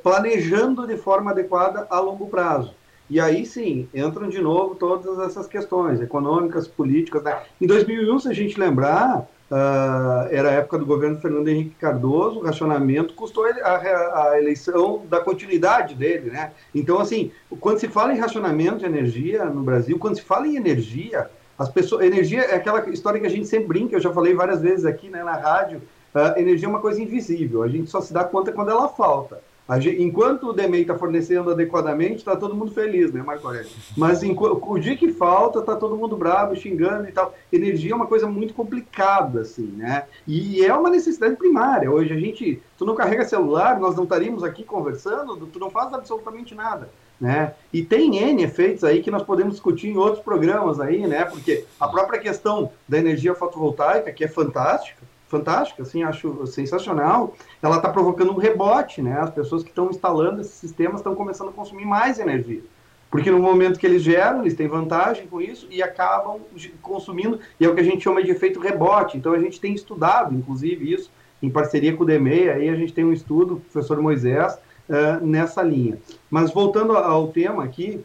[0.03, 2.75] planejando de forma adequada a longo prazo.
[3.09, 7.23] E aí sim, entram de novo todas essas questões econômicas, políticas.
[7.23, 7.38] Né?
[7.61, 12.40] Em 2001, se a gente lembrar, uh, era a época do governo Fernando Henrique Cardoso,
[12.40, 16.31] o racionamento custou a, a, eleição da continuidade dele.
[16.31, 16.51] Né?
[16.75, 20.57] Então, assim, quando se fala em racionamento de energia no Brasil, quando se fala em
[20.57, 24.35] energia, as pessoas, energia é aquela história que a gente sempre brinca, eu já falei
[24.35, 25.81] várias vezes aqui né, na rádio,
[26.16, 29.40] uh, energia é uma coisa invisível, a gente só se dá conta quando ela falta.
[29.81, 33.68] Gente, enquanto o DMEI está fornecendo adequadamente, está todo mundo feliz, né, Marco Aurélio?
[33.96, 37.35] Mas o dia que falta, está todo mundo bravo, xingando e tal.
[37.52, 40.05] Energia é uma coisa muito complicada, assim, né?
[40.24, 41.90] E é uma necessidade primária.
[41.90, 45.92] Hoje a gente, tu não carrega celular, nós não estaríamos aqui conversando, tu não faz
[45.92, 46.88] absolutamente nada.
[47.20, 47.55] Né?
[47.72, 51.24] E tem N efeitos aí que nós podemos discutir em outros programas aí, né?
[51.24, 57.77] Porque a própria questão da energia fotovoltaica, que é fantástica, fantástica, assim, acho sensacional, ela
[57.77, 59.19] está provocando um rebote, né?
[59.19, 62.62] As pessoas que estão instalando esses sistemas estão começando a consumir mais energia.
[63.11, 66.41] Porque no momento que eles geram, eles têm vantagem com isso e acabam
[66.83, 69.17] consumindo, e é o que a gente chama de efeito rebote.
[69.17, 71.11] Então a gente tem estudado, inclusive, isso,
[71.43, 74.59] em parceria com o DEMEI, aí a gente tem um estudo, professor Moisés,
[74.89, 75.99] uh, nessa linha.
[76.31, 78.05] Mas voltando ao tema aqui,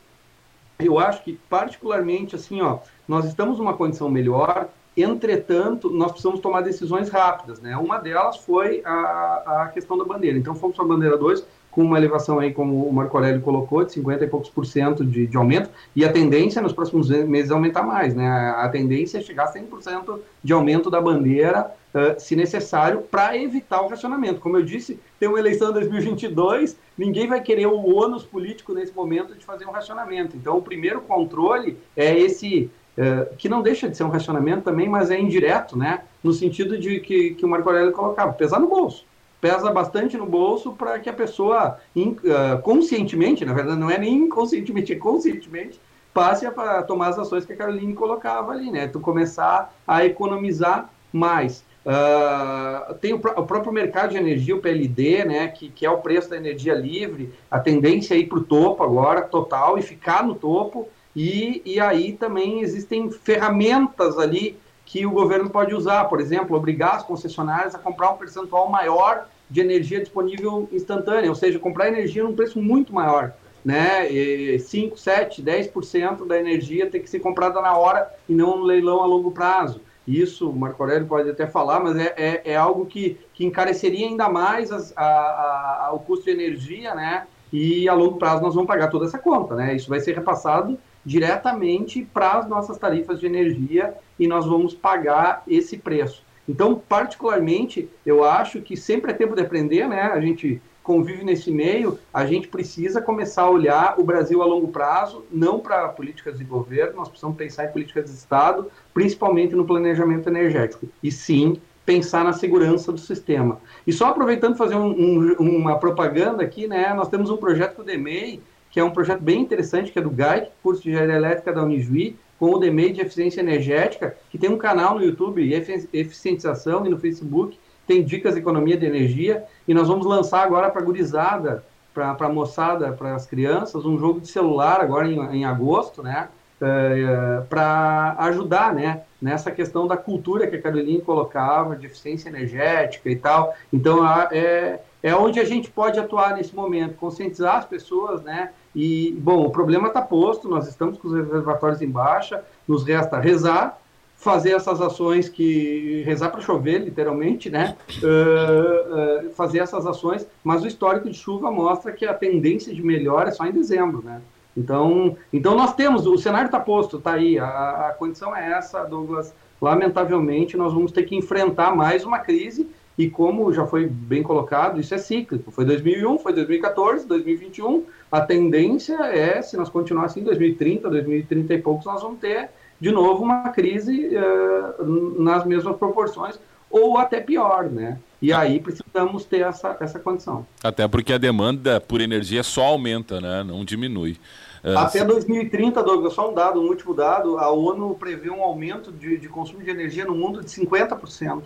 [0.80, 4.70] eu acho que particularmente assim, ó, nós estamos numa condição melhor,
[5.02, 7.76] Entretanto, nós precisamos tomar decisões rápidas, né?
[7.78, 10.38] Uma delas foi a, a questão da bandeira.
[10.38, 13.84] Então, fomos para a bandeira 2, com uma elevação aí, como o Marco Aurélio colocou,
[13.84, 17.50] de 50 e poucos por cento de, de aumento, e a tendência nos próximos meses
[17.50, 18.28] é aumentar mais, né?
[18.58, 23.82] A tendência é chegar a 100% de aumento da bandeira, uh, se necessário, para evitar
[23.82, 24.42] o racionamento.
[24.42, 28.94] Como eu disse, tem uma eleição em 2022, ninguém vai querer o ônus político nesse
[28.94, 30.36] momento de fazer um racionamento.
[30.36, 32.70] Então, o primeiro controle é esse
[33.02, 36.02] é, que não deixa de ser um racionamento também, mas é indireto, né?
[36.24, 39.06] No sentido de que, que o Marco Aurélio colocava, pesar no bolso.
[39.42, 43.98] Pesa bastante no bolso para que a pessoa in, uh, conscientemente, na verdade não é
[43.98, 45.82] nem inconscientemente, é conscientemente,
[46.14, 48.88] passe a, a, tomar as ações que a Caroline colocava ali, né?
[48.88, 51.66] Tu começar a economizar mais.
[51.84, 55.98] Uh, tem o, o, próprio mercado de energia, o PLD, né, que, que é o
[55.98, 60.24] preço da energia livre, a tendência é ir para o topo agora, total, e ficar
[60.24, 66.19] no topo, e, e aí também existem ferramentas ali que o governo pode usar, por
[66.19, 71.60] exemplo, obrigar as concessionárias a comprar um percentual maior de energia disponível instantânea, ou seja,
[71.60, 73.34] comprar energia num preço muito maior.
[73.63, 74.12] Né?
[74.12, 78.63] E 5, 7, 10% da energia tem que ser comprada na hora e não no
[78.63, 79.82] leilão a longo prazo.
[80.08, 84.08] Isso o Marco Aurélio pode até falar, mas é, é, é algo que, que encareceria
[84.08, 87.28] ainda mais as, a, a, a, o custo de energia, né?
[87.54, 89.76] E a longo prazo nós vamos pagar toda essa conta, né?
[89.76, 95.44] Isso vai ser repassado diretamente para as nossas tarifas de energia e nós vamos pagar
[95.48, 96.24] esse preço.
[96.48, 100.04] Então, particularmente, eu acho que sempre é tempo de aprender, né?
[100.04, 104.68] A gente convive nesse meio, a gente precisa começar a olhar o Brasil a longo
[104.70, 109.66] prazo, não para políticas de governo, nós precisamos pensar em políticas de Estado, principalmente no
[109.66, 110.88] planejamento energético.
[111.04, 113.60] E sim, pensar na segurança do sistema.
[113.86, 114.92] E só aproveitando fazer um,
[115.40, 118.92] um, uma propaganda aqui, né, nós temos um projeto com o DEMEI, que é um
[118.92, 122.58] projeto bem interessante, que é do GAIC, curso de engenharia elétrica da Unijuí, com o
[122.58, 125.54] DEMEI de eficiência energética, que tem um canal no YouTube,
[125.94, 130.70] Eficientização, e no Facebook, tem dicas de economia de energia, e nós vamos lançar agora
[130.70, 135.20] para a gurizada, para a moçada, para as crianças, um jogo de celular agora em,
[135.36, 136.30] em agosto, né,
[136.62, 142.30] uh, eh, para ajudar, né, nessa questão da cultura que a Caroline colocava, de eficiência
[142.30, 143.54] energética e tal.
[143.72, 148.52] Então, é, é onde a gente pode atuar nesse momento, conscientizar as pessoas, né?
[148.76, 153.20] E, bom, o problema está posto, nós estamos com os reservatórios em baixa, nos resta
[153.20, 153.78] rezar,
[154.16, 156.04] fazer essas ações que.
[156.06, 157.76] rezar para chover, literalmente, né?
[158.02, 162.84] Uh, uh, fazer essas ações, mas o histórico de chuva mostra que a tendência de
[162.84, 164.22] melhora é só em dezembro, né?
[164.56, 168.84] Então, então nós temos, o cenário está posto, está aí, a, a condição é essa,
[168.84, 169.34] Douglas.
[169.62, 172.68] Lamentavelmente, nós vamos ter que enfrentar mais uma crise
[173.02, 175.50] e como já foi bem colocado, isso é cíclico.
[175.50, 177.84] Foi 2001, foi 2014, 2021.
[178.12, 182.92] A tendência é, se nós continuarmos assim, 2030, 2030 e poucos, nós vamos ter de
[182.92, 187.98] novo uma crise uh, nas mesmas proporções ou até pior, né?
[188.22, 190.46] E aí precisamos ter essa, essa condição.
[190.64, 193.44] Até porque a demanda por energia só aumenta, né?
[193.44, 194.20] Não diminui.
[194.64, 195.06] Uh, até se...
[195.06, 199.28] 2030, Douglas, só um dado, um último dado, a ONU prevê um aumento de, de
[199.28, 201.42] consumo de energia no mundo de 50%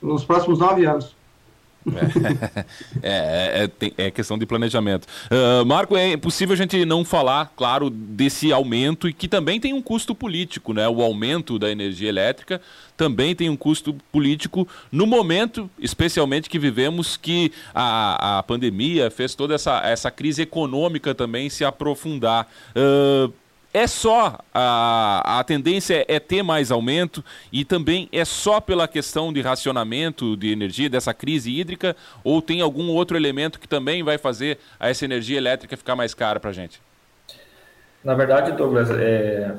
[0.00, 1.14] nos próximos nove anos.
[3.02, 5.06] É, é, é, é, questão de planejamento.
[5.30, 9.72] Uh, Marco, é possível a gente não falar, claro, desse aumento e que também tem
[9.72, 10.88] um custo político, né?
[10.88, 12.60] O aumento da energia elétrica
[12.96, 19.34] também tem um custo político no momento, especialmente que vivemos, que a, a pandemia fez
[19.34, 22.48] toda essa, essa crise econômica também se aprofundar.
[22.74, 23.32] Uh,
[23.76, 29.30] é só a, a tendência é ter mais aumento e também é só pela questão
[29.30, 34.16] de racionamento de energia dessa crise hídrica ou tem algum outro elemento que também vai
[34.16, 36.80] fazer essa energia elétrica ficar mais cara para a gente?
[38.02, 39.54] Na verdade, Douglas, é,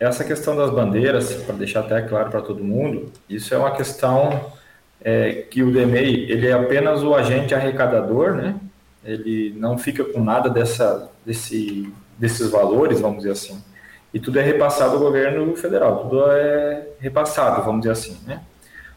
[0.00, 4.50] essa questão das bandeiras, para deixar até claro para todo mundo, isso é uma questão
[5.04, 8.54] é, que o DMEI ele é apenas o agente arrecadador, né?
[9.04, 13.60] Ele não fica com nada dessa, desse desses valores, vamos dizer assim,
[14.14, 18.40] e tudo é repassado ao governo federal, tudo é repassado, vamos dizer assim, né?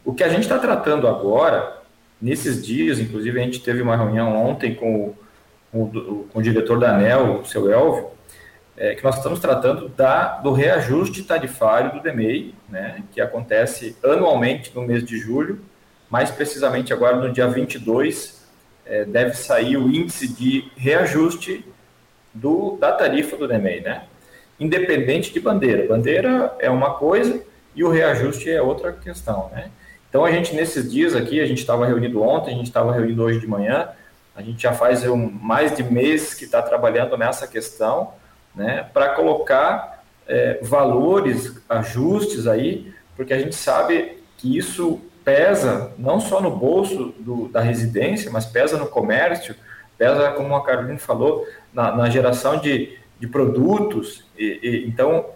[0.04, 1.82] O que a gente está tratando agora,
[2.22, 5.12] nesses dias, inclusive a gente teve uma reunião ontem com
[5.72, 8.10] o, com o, diretor da ANEL, o seu Elvio,
[8.76, 14.70] é, que nós estamos tratando da, do reajuste tarifário do DMEI, né, que acontece anualmente
[14.72, 15.58] no mês de julho,
[16.08, 18.46] mais precisamente agora no dia 22,
[18.84, 21.64] é, deve sair o índice de reajuste
[22.36, 24.04] do, da tarifa do DEMEI, né?
[24.58, 25.86] Independente de bandeira.
[25.86, 27.42] Bandeira é uma coisa
[27.74, 29.70] e o reajuste é outra questão, né?
[30.08, 33.22] Então, a gente, nesses dias aqui, a gente estava reunido ontem, a gente estava reunido
[33.22, 33.88] hoje de manhã,
[34.34, 38.12] a gente já faz um, mais de mês que está trabalhando nessa questão,
[38.54, 46.20] né, para colocar é, valores, ajustes aí, porque a gente sabe que isso pesa não
[46.20, 49.54] só no bolso do, da residência, mas pesa no comércio,
[49.96, 54.24] pesa, como a Carolina falou, na, na geração de, de produtos.
[54.36, 55.26] E, e, então,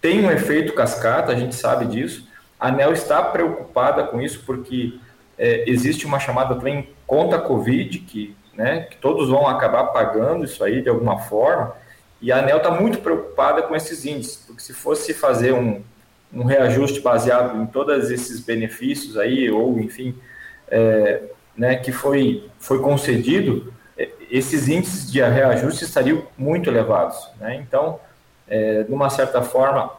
[0.00, 2.28] tem um efeito cascata, a gente sabe disso.
[2.58, 4.98] A ANEL está preocupada com isso, porque
[5.38, 10.62] é, existe uma chamada também conta Covid, que, né, que todos vão acabar pagando isso
[10.62, 11.74] aí de alguma forma.
[12.20, 15.82] E a ANEL está muito preocupada com esses índices, porque se fosse fazer um,
[16.32, 20.14] um reajuste baseado em todos esses benefícios aí, ou enfim,
[20.68, 21.22] é,
[21.56, 23.72] né, que foi, foi concedido,
[24.30, 27.28] esses índices de reajuste estariam muito elevados.
[27.38, 27.56] Né?
[27.56, 27.98] Então,
[28.48, 29.92] é, de uma certa forma,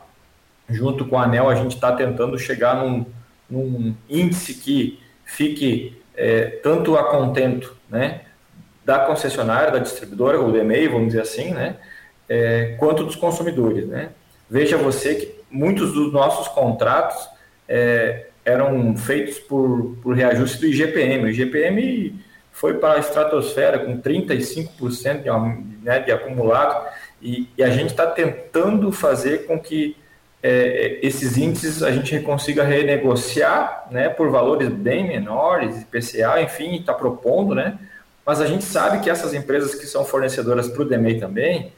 [0.69, 3.05] junto com a ANEL, a gente está tentando chegar num,
[3.49, 8.21] num, índice que fique é, tanto a contento né,
[8.85, 11.75] da concessionária, da distribuidora, ou do EMEI, vamos dizer assim, né,
[12.27, 13.87] é, quanto dos consumidores.
[13.87, 14.09] Né?
[14.49, 17.27] Veja você que muitos dos nossos contratos
[17.67, 21.25] é, eram feitos por, por reajuste do IGPM.
[21.25, 22.19] O IGPM
[22.51, 26.87] foi para a estratosfera com 35% de, né, de acumulado,
[27.21, 29.95] e, e, a gente está tentando fazer com que
[30.41, 36.93] é, esses índices a gente consiga renegociar né, por valores bem menores, IPCA, enfim, está
[36.93, 37.77] propondo, né?
[38.25, 41.73] Mas a gente sabe que essas empresas que são fornecedoras para o DMEI também,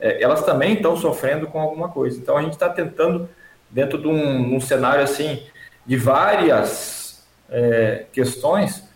[0.00, 2.18] é, elas também estão sofrendo com alguma coisa.
[2.18, 3.28] Então a gente está tentando,
[3.70, 5.42] dentro de um, um, cenário assim,
[5.84, 8.87] de várias é, questões,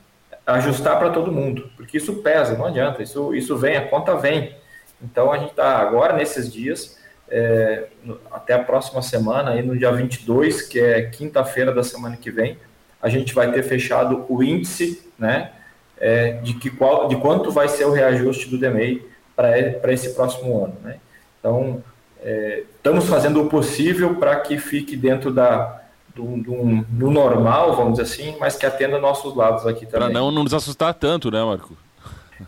[0.46, 4.56] ajustar para todo mundo, porque isso pesa, não adianta, isso, isso vem, a conta vem.
[5.00, 7.86] Então a gente está agora nesses dias, é,
[8.30, 12.58] até a próxima semana, aí no dia 22, que é quinta-feira da semana que vem,
[13.00, 15.52] a gente vai ter fechado o índice, né,
[15.98, 20.64] é, de, que qual, de quanto vai ser o reajuste do DMEI para esse próximo
[20.64, 20.76] ano.
[20.82, 20.96] Né?
[21.38, 21.82] Então,
[22.22, 25.81] é, estamos fazendo o possível para que fique dentro da,
[26.14, 30.08] do, do, do, normal, vamos dizer assim, mas que atenda nossos lados aqui também.
[30.08, 31.76] Para não, não nos assustar tanto, né, Marco?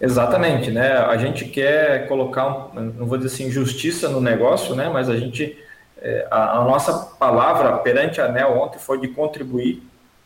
[0.00, 0.96] Exatamente, né?
[0.98, 4.90] A gente quer colocar, não vou dizer assim, justiça no negócio, né?
[4.92, 5.56] Mas a gente,
[6.00, 9.82] é, a, a, nossa palavra perante a ANEL ontem foi de contribuir,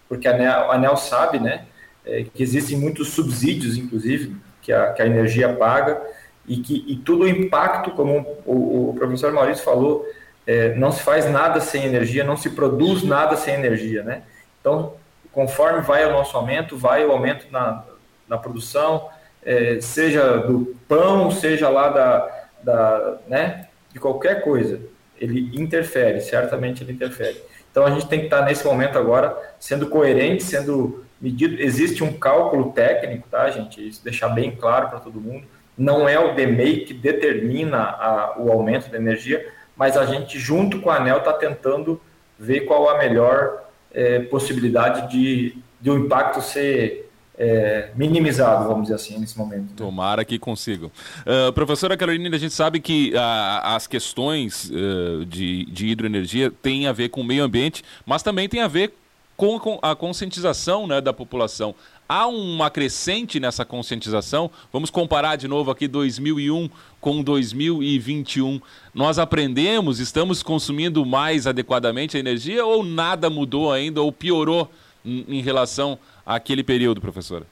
[0.09, 1.67] porque a ANEL, a ANEL sabe, né?
[2.05, 6.01] É, que existem muitos subsídios, inclusive, que a, que a energia paga,
[6.47, 10.07] e que e todo o impacto, como o, o professor Maurício falou,
[10.49, 14.23] é, não se faz nada sem energia, não se produz nada sem energia, né?
[14.59, 14.95] Então,
[15.31, 17.85] conforme vai o nosso aumento, vai o aumento na,
[18.27, 19.11] na produção,
[19.45, 24.81] é, seja do pão, seja lá da, da, né, de qualquer coisa,
[25.21, 27.43] ele interfere, certamente ele interfere.
[27.71, 31.61] Então a gente tem que estar nesse momento agora sendo coerente, sendo medido.
[31.61, 33.87] Existe um cálculo técnico, tá, gente?
[33.87, 35.47] Isso deixar bem claro para todo mundo.
[35.77, 39.47] Não é o DMEI que determina a, o aumento da energia,
[39.79, 42.01] mas a gente, junto com a ANEL, está tentando
[42.39, 47.09] ver qual a melhor é, possibilidade de, de o impacto ser
[47.39, 49.71] é, minimizado, vamos dizer assim, nesse momento.
[49.71, 49.77] Né?
[49.77, 50.91] Tomara que consigam.
[51.21, 53.19] Uh, professora Carolina, a gente sabe que uh,
[53.63, 58.49] as questões uh, de, de hidroenergia têm a ver com o meio ambiente, mas também
[58.49, 58.93] tem a ver
[59.37, 61.77] com, com a conscientização né, da população.
[62.09, 64.51] Há uma crescente nessa conscientização.
[64.73, 66.71] Vamos comparar de novo aqui 2001
[67.03, 68.59] com 2021.
[68.95, 74.71] Nós aprendemos, estamos consumindo mais adequadamente a energia ou nada mudou ainda ou piorou
[75.05, 77.47] em, relação àquele período, professora?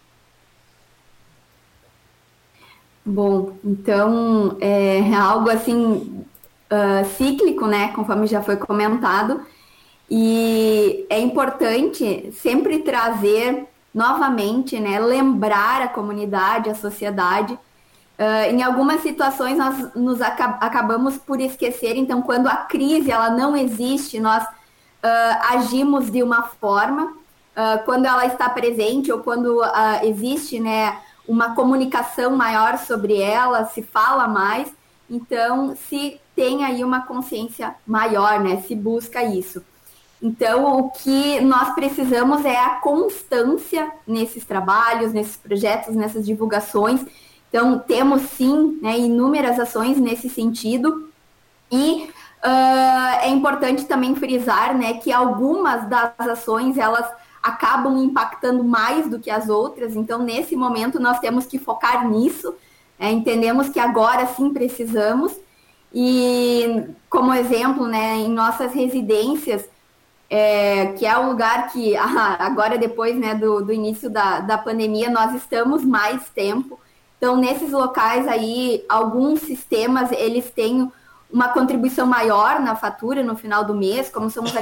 [3.05, 7.89] Bom, então é, é algo assim uh, cíclico, né?
[7.89, 9.43] Conforme já foi comentado,
[10.11, 13.67] e é importante sempre trazer
[13.97, 15.01] novamente, né?
[15.01, 17.55] Lembrar a comunidade, a sociedade.
[17.55, 21.97] Uh, em algumas situações nós nos acab acabamos por esquecer.
[21.97, 28.05] Então, quando a crise ela não existe, nós uh, agimos de uma forma uh, quando
[28.05, 29.63] ela está presente ou quando
[30.03, 34.71] existe né, uma comunicação maior sobre ela, se fala mais,
[35.09, 39.65] então se tem aí uma consciência maior, né, se busca isso.
[40.23, 47.05] Então, o que nós precisamos é a constância nesses trabalhos, nesses projetos, nessas divulgações.
[47.49, 51.11] Então, temos sim né, inúmeras ações nesse sentido.
[51.71, 52.11] E
[52.45, 57.07] uh, é importante também frisar né, que algumas das ações elas
[57.43, 59.95] acabam impactando mais do que as outras.
[59.95, 62.55] Então, nesse momento, nós temos que focar nisso.
[62.99, 65.33] É, entendemos que agora sim precisamos.
[65.95, 69.65] E, como exemplo, né, em nossas residências,
[70.29, 75.11] é, que é um lugar que agora, depois né, do, do início da, da pandemia,
[75.11, 76.79] nós estamos mais tempo.
[77.19, 80.91] Então, nesses locais aí, alguns sistemas, eles têm
[81.33, 84.53] uma contribuição maior na fatura no final do mês, como são os,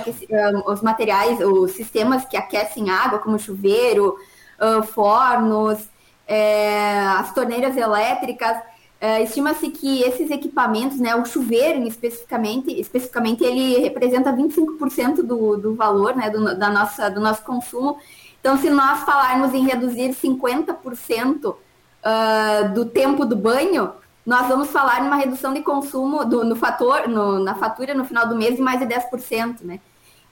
[0.66, 4.16] os materiais, os sistemas que aquecem água, como chuveiro,
[4.58, 5.88] uh, fornos,
[6.26, 8.56] é, as torneiras elétricas.
[9.01, 15.74] É, Estima-se que esses equipamentos, né, o chuveiro especificamente, especificamente ele representa 25% do, do
[15.74, 17.99] valor né, do, da nossa, do nosso consumo.
[18.40, 23.92] Então, se nós falarmos em reduzir 50% uh, do tempo do banho,
[24.24, 28.26] nós vamos falar numa redução de consumo do, no fator, no, na fatura no final
[28.26, 29.80] do mês de mais de 10%, né?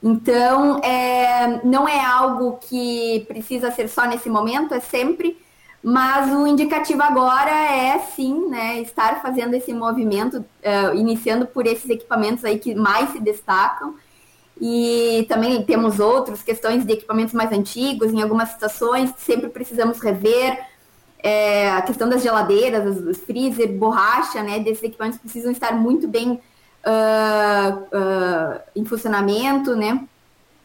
[0.01, 5.37] Então, é, não é algo que precisa ser só nesse momento, é sempre,
[5.83, 11.89] mas o indicativo agora é sim, né, estar fazendo esse movimento, uh, iniciando por esses
[11.89, 13.95] equipamentos aí que mais se destacam,
[14.61, 20.57] e também temos outros, questões de equipamentos mais antigos, em algumas situações, sempre precisamos rever,
[21.23, 26.39] é, a questão das geladeiras, os freezer, borracha, né, desses equipamentos precisam estar muito bem
[26.85, 30.01] uh, uh, em funcionamento, né?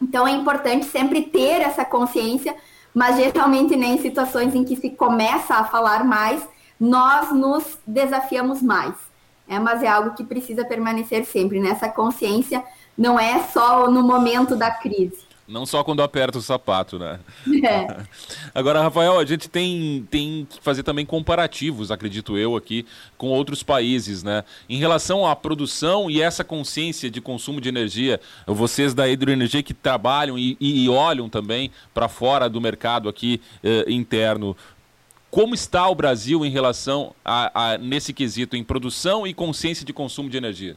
[0.01, 2.55] Então é importante sempre ter essa consciência,
[2.99, 6.45] mas geralmente né, em situações em que se começa a falar mais,
[6.77, 8.93] nós nos desafiamos mais.
[9.47, 9.57] Né?
[9.57, 11.61] Mas é algo que precisa permanecer sempre.
[11.61, 11.93] Nessa né?
[11.93, 12.61] consciência
[12.97, 15.28] não é só no momento da crise.
[15.49, 17.19] Não só quando aperta o sapato, né?
[17.61, 18.05] É.
[18.55, 22.85] Agora, Rafael, a gente tem, tem que fazer também comparativos, acredito eu, aqui,
[23.17, 24.43] com outros países, né?
[24.69, 29.73] Em relação à produção e essa consciência de consumo de energia, vocês da hidroenergia que
[29.73, 34.55] trabalham e, e olham também para fora do mercado aqui eh, interno,
[35.29, 39.93] como está o Brasil em relação a, a, nesse quesito em produção e consciência de
[39.93, 40.75] consumo de energia?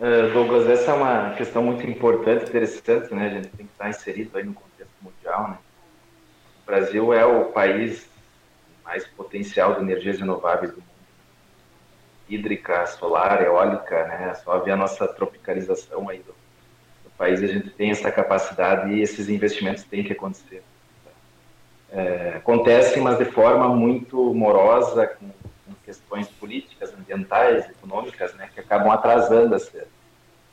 [0.00, 3.26] Uh, Douglas, essa é uma questão muito importante, interessante, né?
[3.26, 5.58] A gente tem que estar inserido aí no contexto mundial, né?
[6.62, 8.08] O Brasil é o país
[8.82, 10.88] mais potencial de energias renováveis do mundo.
[12.30, 14.32] Hídrica, solar, eólica, né?
[14.42, 16.32] Só ver a nossa tropicalização aí do,
[17.04, 20.62] do país, a gente tem essa capacidade e esses investimentos têm que acontecer.
[21.92, 25.28] É, acontece, mas de forma muito morosa, com
[25.90, 29.84] questões políticas, ambientais, econômicas, né, que acabam atrasando essa,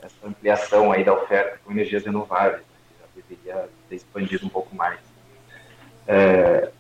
[0.02, 4.50] essa ampliação aí da oferta com energias renováveis, né, que já deveria ter expandido um
[4.50, 5.00] pouco mais.
[6.08, 6.72] É,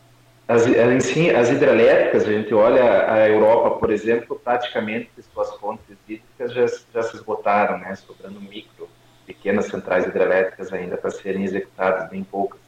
[0.47, 0.63] as,
[1.03, 6.65] si, as hidrelétricas, a gente olha a Europa, por exemplo, praticamente suas fontes hídricas já,
[6.93, 8.89] já se esgotaram, né, sobrando micro,
[9.27, 12.59] pequenas centrais hidrelétricas ainda para serem executadas, bem poucas.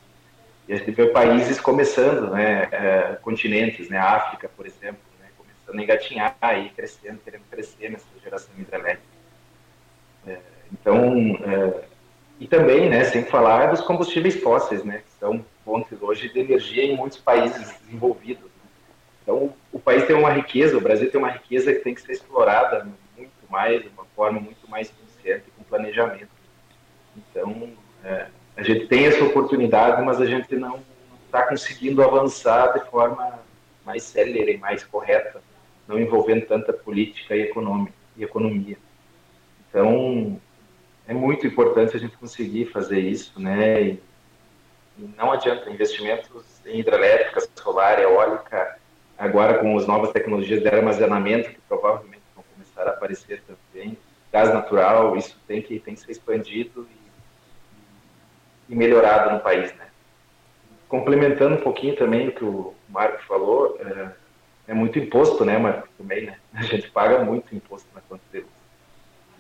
[0.68, 5.09] E a gente vê países começando, né, é, continentes, né, África, por exemplo,
[5.70, 9.04] tentando engatinhar e crescendo, querendo crescer nessa geração hidrelétrica.
[10.28, 10.40] É,
[10.72, 11.84] então, é,
[12.40, 16.84] e também, né, sem falar dos combustíveis fósseis, né, que são fontes hoje de energia
[16.84, 18.44] em muitos países desenvolvidos.
[18.44, 18.70] Né.
[19.24, 22.14] Então, o país tem uma riqueza, o Brasil tem uma riqueza que tem que ser
[22.14, 26.30] explorada muito mais, de uma forma muito mais consciente, com planejamento.
[27.16, 27.70] Então,
[28.04, 30.82] é, a gente tem essa oportunidade, mas a gente não
[31.26, 33.40] está conseguindo avançar de forma
[33.86, 35.42] mais célere, mais correta
[35.90, 38.78] não envolvendo tanta política e, econômica, e economia.
[39.68, 40.40] Então,
[41.08, 43.82] é muito importante a gente conseguir fazer isso, né?
[43.82, 44.04] E,
[45.00, 46.30] e não adianta investimentos
[46.64, 48.78] em hidrelétrica, solar, eólica,
[49.18, 53.98] agora com as novas tecnologias de armazenamento que provavelmente vão começar a aparecer também,
[54.32, 56.88] gás natural, isso tem que tem que ser expandido
[58.70, 59.88] e, e melhorado no país, né?
[60.88, 64.10] Complementando um pouquinho também o que o Marco falou, é,
[64.70, 65.90] é muito imposto, né, Marco?
[65.98, 66.38] Também, né?
[66.54, 68.50] A gente paga muito imposto na conta de luz.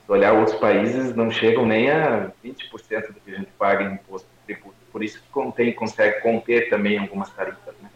[0.03, 3.93] Se olhar outros países, não chegam nem a 20% do que a gente paga em
[3.93, 4.75] imposto de tributo.
[4.91, 7.91] Por isso que contém, consegue conter também algumas tarifas, né?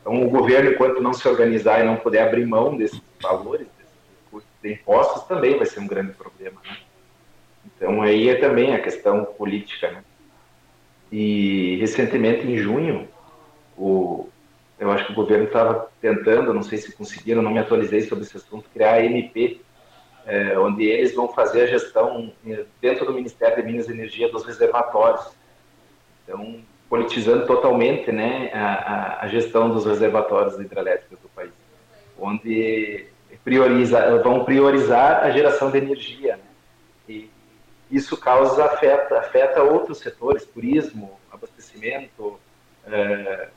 [0.00, 3.94] Então, o governo, enquanto não se organizar e não puder abrir mão desses valores, desses
[4.30, 6.78] custos de impostos, também vai ser um grande problema, né?
[7.66, 10.02] Então, aí é também a questão política, né?
[11.12, 13.06] E, recentemente, em junho,
[13.76, 14.29] o,
[14.80, 18.24] eu acho que o governo estava tentando, não sei se conseguiram, não me atualizei sobre
[18.24, 19.60] esse assunto, criar a MP,
[20.26, 24.30] é, onde eles vão fazer a gestão é, dentro do Ministério de Minas e Energia
[24.30, 25.30] dos reservatórios.
[26.24, 31.52] Então, politizando totalmente né, a, a gestão dos reservatórios hidrelétricos do país,
[32.18, 33.06] onde
[33.44, 36.36] prioriza, vão priorizar a geração de energia.
[36.36, 36.42] Né?
[37.06, 37.30] E
[37.90, 42.40] isso causa, afeta, afeta outros setores, turismo, abastecimento,
[42.86, 43.48] é,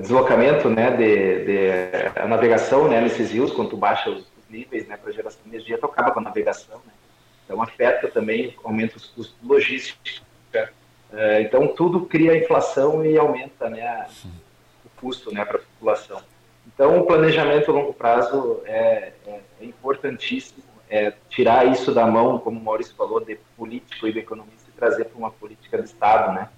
[0.00, 4.96] deslocamento, né, de, de, a navegação, né, nesses rios, quando tu baixa os, níveis, né,
[4.96, 6.92] para geração de energia, tu acaba com a navegação, né.
[7.44, 10.22] Então afeta também, aumenta os custos logísticos.
[11.12, 14.06] É, então tudo cria inflação e aumenta, né,
[14.84, 16.20] o custo, né, para a população.
[16.66, 22.38] Então o planejamento a longo prazo é, é, é importantíssimo, é tirar isso da mão,
[22.38, 25.84] como o Maurício falou, de político e de economista e trazer para uma política de
[25.84, 26.48] Estado, né,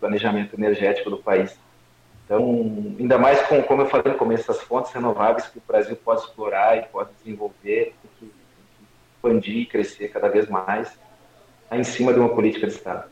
[0.00, 1.58] planejamento energético do país.
[2.26, 5.96] Então, ainda mais com, como eu falei no começo, as fontes renováveis que o Brasil
[6.04, 8.32] pode explorar e pode desenvolver, tem que,
[9.14, 10.98] expandir e crescer cada vez mais
[11.70, 13.04] em cima de uma política de Estado.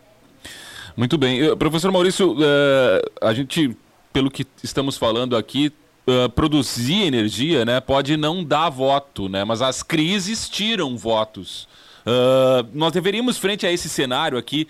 [0.97, 1.57] Muito bem.
[1.57, 3.77] Professor Maurício, uh, a gente,
[4.13, 5.73] pelo que estamos falando aqui,
[6.09, 11.69] uh, produzir energia né, pode não dar voto, né, mas as crises tiram votos.
[12.05, 14.69] Uh, nós deveríamos, frente a esse cenário aqui,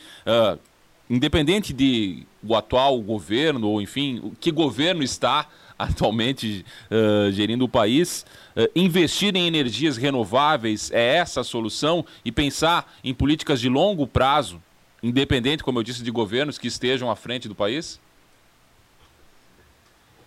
[1.14, 5.48] independente de o atual governo, ou enfim, que governo está
[5.78, 8.24] atualmente uh, gerindo o país,
[8.56, 14.06] uh, investir em energias renováveis é essa a solução e pensar em políticas de longo
[14.06, 14.62] prazo,
[15.02, 18.00] independente, como eu disse, de governos que estejam à frente do país?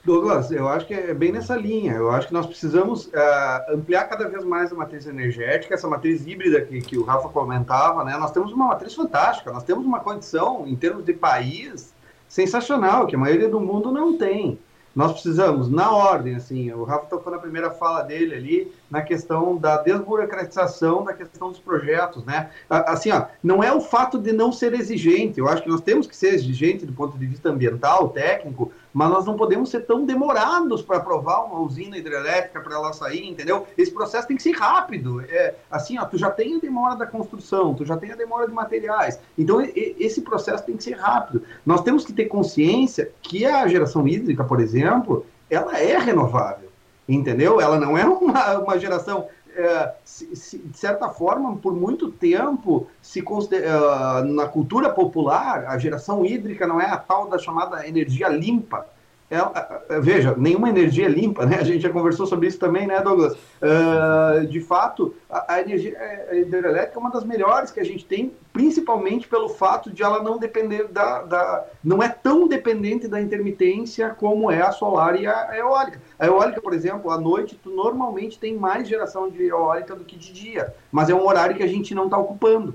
[0.07, 1.91] Douglas, eu acho que é bem nessa linha.
[1.91, 6.25] Eu acho que nós precisamos uh, ampliar cada vez mais a matriz energética, essa matriz
[6.25, 8.15] híbrida que, que o Rafa comentava, né?
[8.15, 11.93] Nós temos uma matriz fantástica, nós temos uma condição, em termos de país,
[12.25, 14.57] sensacional, que a maioria do mundo não tem
[14.97, 19.57] nós precisamos, na ordem, assim, o Rafa tocou na primeira fala dele ali, na questão
[19.57, 22.49] da desburocratização da questão dos projetos, né?
[22.69, 26.07] Assim, ó, não é o fato de não ser exigente, eu acho que nós temos
[26.07, 30.05] que ser exigente do ponto de vista ambiental, técnico, mas nós não podemos ser tão
[30.05, 33.67] demorados para aprovar uma usina hidrelétrica para ela sair, entendeu?
[33.77, 35.21] Esse processo tem que ser rápido.
[35.21, 38.47] É, assim, ó, tu já tem a demora da construção, tu já tem a demora
[38.47, 39.19] de materiais.
[39.37, 41.43] Então, e, esse processo tem que ser rápido.
[41.65, 46.66] Nós temos que ter consciência que a geração hídrica, por exemplo, ela é renovável,
[47.07, 47.61] entendeu?
[47.61, 49.27] Ela não é uma, uma geração
[49.57, 55.77] é, se, se, de certa forma, por muito tempo, se uh, na cultura popular, a
[55.79, 58.85] geração hídrica não é a tal da chamada energia limpa,
[59.29, 61.57] é, é, é, veja, nenhuma energia é limpa, né?
[61.59, 63.33] A gente já conversou sobre isso também, né, Douglas?
[63.33, 65.97] Uh, de fato, a, a, energia
[66.31, 70.37] hidrelétrica é uma das melhores que a gente tem, principalmente pelo fato de ela não
[70.37, 75.57] depender da, da não é tão dependente da intermitência como é a solar e a
[75.57, 76.01] eólica.
[76.17, 80.15] A eólica, por exemplo, à noite, tu normalmente tem mais geração de eólica do que
[80.15, 82.73] de dia, mas é um horário que a gente não está ocupando.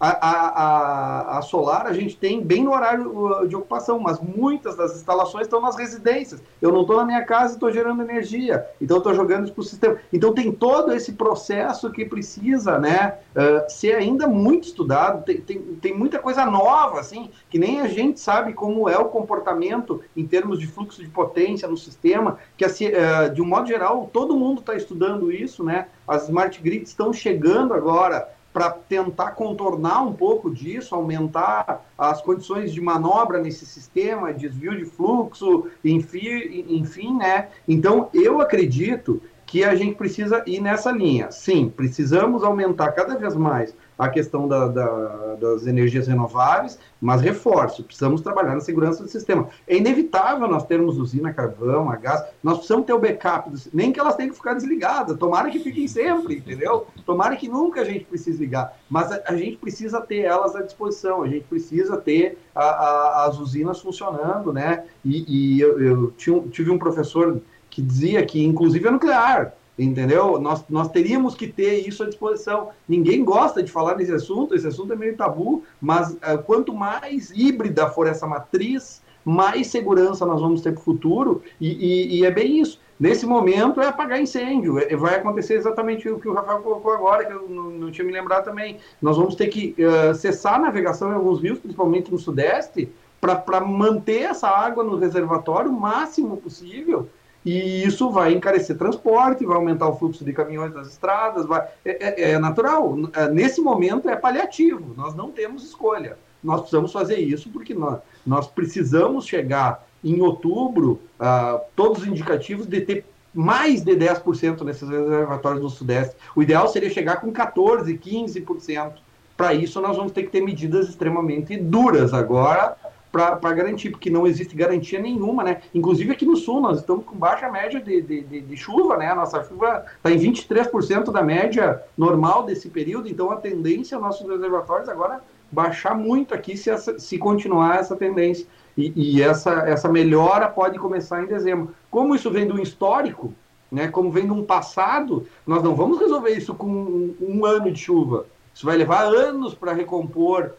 [0.00, 4.74] A, a, a, solar a gente tem bem no horário uh, de ocupação, mas muitas
[4.74, 6.42] das instalações estão nas residências.
[6.62, 9.60] Eu não estou na minha casa e estou gerando energia, então estou jogando isso para
[9.60, 9.98] o sistema.
[10.10, 15.22] Então tem todo esse processo que precisa né, uh, ser ainda muito estudado.
[15.22, 19.04] Tem, tem, tem, muita coisa nova, assim, que nem a gente sabe como é o
[19.04, 23.68] comportamento em termos de fluxo de potência no sistema, que assim, uh, de um modo
[23.68, 25.88] geral todo mundo está estudando isso, né?
[26.08, 32.72] As smart grids estão chegando agora para tentar contornar um pouco disso, aumentar as condições
[32.72, 37.48] de manobra nesse sistema, desvio de fluxo, enfim, enfim, né?
[37.68, 41.32] Então, eu acredito que a gente precisa ir nessa linha.
[41.32, 47.82] Sim, precisamos aumentar cada vez mais a questão da, da, das energias renováveis, mas reforço,
[47.82, 49.48] precisamos trabalhar na segurança do sistema.
[49.66, 53.58] É inevitável nós termos usina a carvão, a gás, nós precisamos ter o backup, do,
[53.74, 56.86] nem que elas tenham que ficar desligadas, tomara que fiquem sempre, entendeu?
[57.04, 60.62] Tomara que nunca a gente precise ligar, mas a, a gente precisa ter elas à
[60.62, 64.84] disposição, a gente precisa ter a, a, as usinas funcionando, né?
[65.04, 67.40] E, e eu, eu tive um professor
[67.70, 70.38] que dizia que, inclusive, é nuclear, entendeu?
[70.40, 72.70] Nós, nós teríamos que ter isso à disposição.
[72.88, 77.30] Ninguém gosta de falar nesse assunto, esse assunto é meio tabu, mas uh, quanto mais
[77.30, 82.24] híbrida for essa matriz, mais segurança nós vamos ter para o futuro, e, e, e,
[82.24, 82.80] é bem isso.
[82.98, 87.24] Nesse momento é apagar incêndio, é, vai acontecer exatamente o que o Rafael colocou agora,
[87.24, 88.76] que eu não, não tinha me lembrado também.
[89.00, 92.90] Nós vamos ter que uh, cessar a navegação em alguns rios, principalmente no Sudeste,
[93.20, 97.08] para manter essa água no reservatório o máximo possível,
[97.44, 102.24] e isso vai encarecer transporte, vai aumentar o fluxo de caminhões nas estradas, vai, é,
[102.24, 102.96] é, é natural.
[103.14, 106.18] É, nesse momento é paliativo, nós não temos escolha.
[106.42, 112.66] Nós precisamos fazer isso porque nós, nós precisamos chegar em outubro, uh, todos os indicativos,
[112.66, 116.16] de ter mais de 10% nesses reservatórios do Sudeste.
[116.34, 118.92] O ideal seria chegar com 14%, 15%.
[119.36, 122.76] Para isso, nós vamos ter que ter medidas extremamente duras agora
[123.10, 125.62] para garantir, porque não existe garantia nenhuma, né?
[125.74, 129.10] Inclusive aqui no sul, nós estamos com baixa média de, de, de, de chuva, né?
[129.10, 134.04] A nossa chuva está em 23% da média normal desse período, então a tendência aos
[134.04, 138.46] nossos reservatórios agora baixar muito aqui se, essa, se continuar essa tendência.
[138.76, 141.74] E, e, essa, essa melhora pode começar em dezembro.
[141.90, 143.34] Como isso vem do histórico,
[143.70, 143.88] né?
[143.88, 147.80] Como vem de um passado, nós não vamos resolver isso com um, um ano de
[147.80, 148.26] chuva.
[148.60, 150.52] Isso vai levar anos para recompor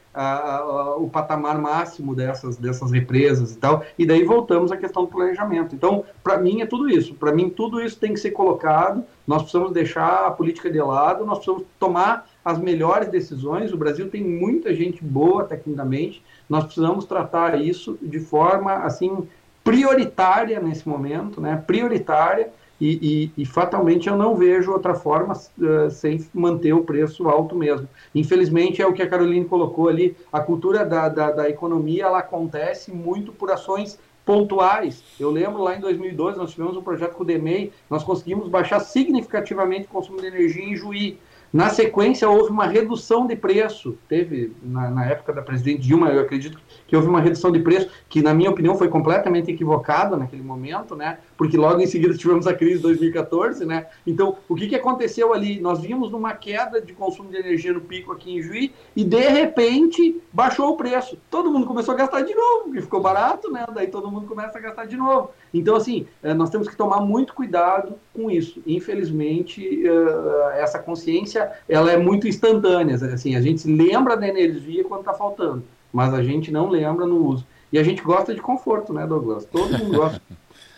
[0.97, 5.75] o patamar máximo dessas, dessas represas e tal, e daí voltamos à questão do planejamento.
[5.75, 7.13] Então, para mim é tudo isso.
[7.13, 9.03] Para mim, tudo isso tem que ser colocado.
[9.27, 13.71] Nós precisamos deixar a política de lado, nós precisamos tomar as melhores decisões.
[13.71, 16.23] O Brasil tem muita gente boa tecnicamente.
[16.49, 19.27] Nós precisamos tratar isso de forma assim
[19.63, 21.63] prioritária nesse momento, né?
[21.67, 22.49] Prioritária
[22.81, 27.55] e, e, e, fatalmente eu não vejo outra forma uh, sem manter o preço alto
[27.55, 27.87] mesmo.
[28.15, 32.17] Infelizmente é o que a Caroline colocou ali, a cultura da, da, da economia ela
[32.17, 35.03] acontece muito por ações pontuais.
[35.19, 38.79] Eu lembro lá em 2012 nós tivemos um projeto com o DEMEI, nós conseguimos baixar
[38.79, 41.19] significativamente o consumo de energia em Juí.
[41.53, 43.97] Na sequência, houve uma redução de preço.
[44.07, 46.57] Teve, na, na, época da presidente Dilma, eu acredito
[46.95, 51.19] houve uma redução de preço, que, na minha opinião, foi completamente equivocada naquele momento, né?
[51.37, 53.87] Porque logo em seguida tivemos a crise de 2014, né?
[54.05, 55.59] Então, o que, que aconteceu ali?
[55.59, 59.29] Nós vimos numa queda de consumo de energia no pico aqui em Juí e, de
[59.29, 61.17] repente, baixou o preço.
[61.29, 63.65] Todo mundo começou a gastar de novo, porque ficou barato, né?
[63.73, 65.31] Daí todo mundo começa a gastar de novo.
[65.53, 68.61] Então, assim, eh, nós temos que tomar muito cuidado com isso.
[68.65, 72.95] Infelizmente, eh, essa consciência ela é muito instantânea.
[72.95, 77.25] Assim, a gente lembra da energia quando está faltando, mas a gente não lembra no
[77.25, 77.45] uso.
[77.71, 79.45] E a gente gosta de conforto, né, Douglas?
[79.45, 80.21] Todo mundo gosta.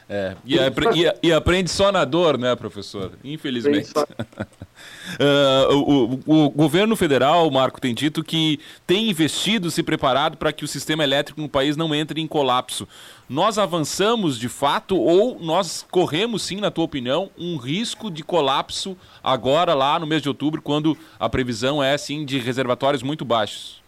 [0.09, 3.13] É, e, e, e, aprende só na dor, né, professor?
[3.23, 3.91] Infelizmente.
[3.97, 10.51] uh, o, o, o, governo federal, Marco, tem dito que tem investido, se preparado para
[10.51, 12.87] que o sistema elétrico no país não entre em colapso.
[13.29, 18.97] Nós avançamos de fato ou nós corremos, sim, na tua opinião, um risco de colapso
[19.23, 23.81] agora, lá no mês de outubro, quando a previsão é, sim, de reservatórios muito baixos?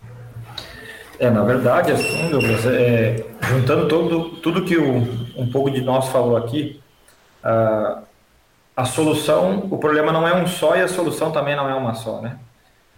[1.20, 4.97] É, na verdade, assim, Douglas, é, juntando todo, tudo que o,
[5.38, 6.82] um pouco de nós falou aqui,
[7.43, 8.03] uh,
[8.76, 11.93] a solução, o problema não é um só e a solução também não é uma
[11.93, 12.38] só, né?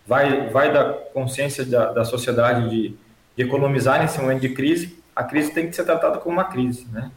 [0.05, 2.97] Vai, vai da consciência da, da sociedade de,
[3.35, 6.87] de economizar nesse momento de crise, a crise tem que ser tratada como uma crise,
[6.91, 7.11] né?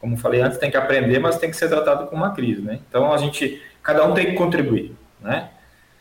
[0.00, 2.78] Como falei antes, tem que aprender, mas tem que ser tratado como uma crise, né?
[2.88, 5.50] Então a gente, cada um tem que contribuir, né?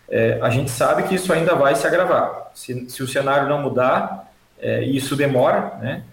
[0.09, 2.51] É, a gente sabe que isso ainda vai se agravar.
[2.53, 4.26] Se, se o cenário não mudar,
[4.59, 6.03] é, e isso demora, né?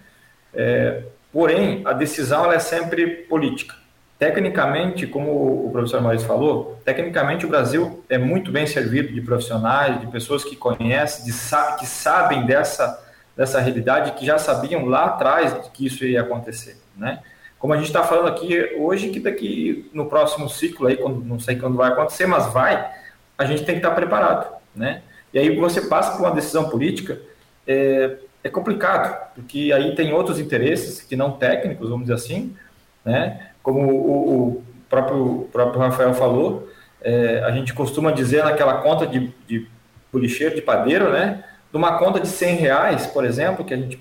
[0.53, 3.75] É, porém, a decisão é sempre política.
[4.17, 9.99] Tecnicamente, como o professor Maurício falou, tecnicamente o Brasil é muito bem servido de profissionais,
[9.99, 11.31] de pessoas que conhecem, de,
[11.77, 13.03] que sabem dessa,
[13.35, 17.19] dessa realidade, que já sabiam lá atrás que isso ia acontecer, né?
[17.59, 21.39] Como a gente está falando aqui hoje, que daqui no próximo ciclo, aí, quando, não
[21.39, 22.89] sei quando vai acontecer, mas vai,
[23.37, 25.01] a gente tem que estar tá preparado, né?
[25.33, 27.19] E aí você passa por uma decisão política,
[27.67, 32.55] é, é complicado, porque aí tem outros interesses que não técnicos, vamos dizer assim,
[33.03, 33.49] né?
[33.63, 36.69] como o, o próprio, próprio Rafael falou,
[37.01, 39.67] é, a gente costuma dizer naquela conta de, de
[40.11, 41.43] policheiro, de padeiro, né?
[41.73, 43.99] Numa conta de 100 reais, por exemplo, que a gente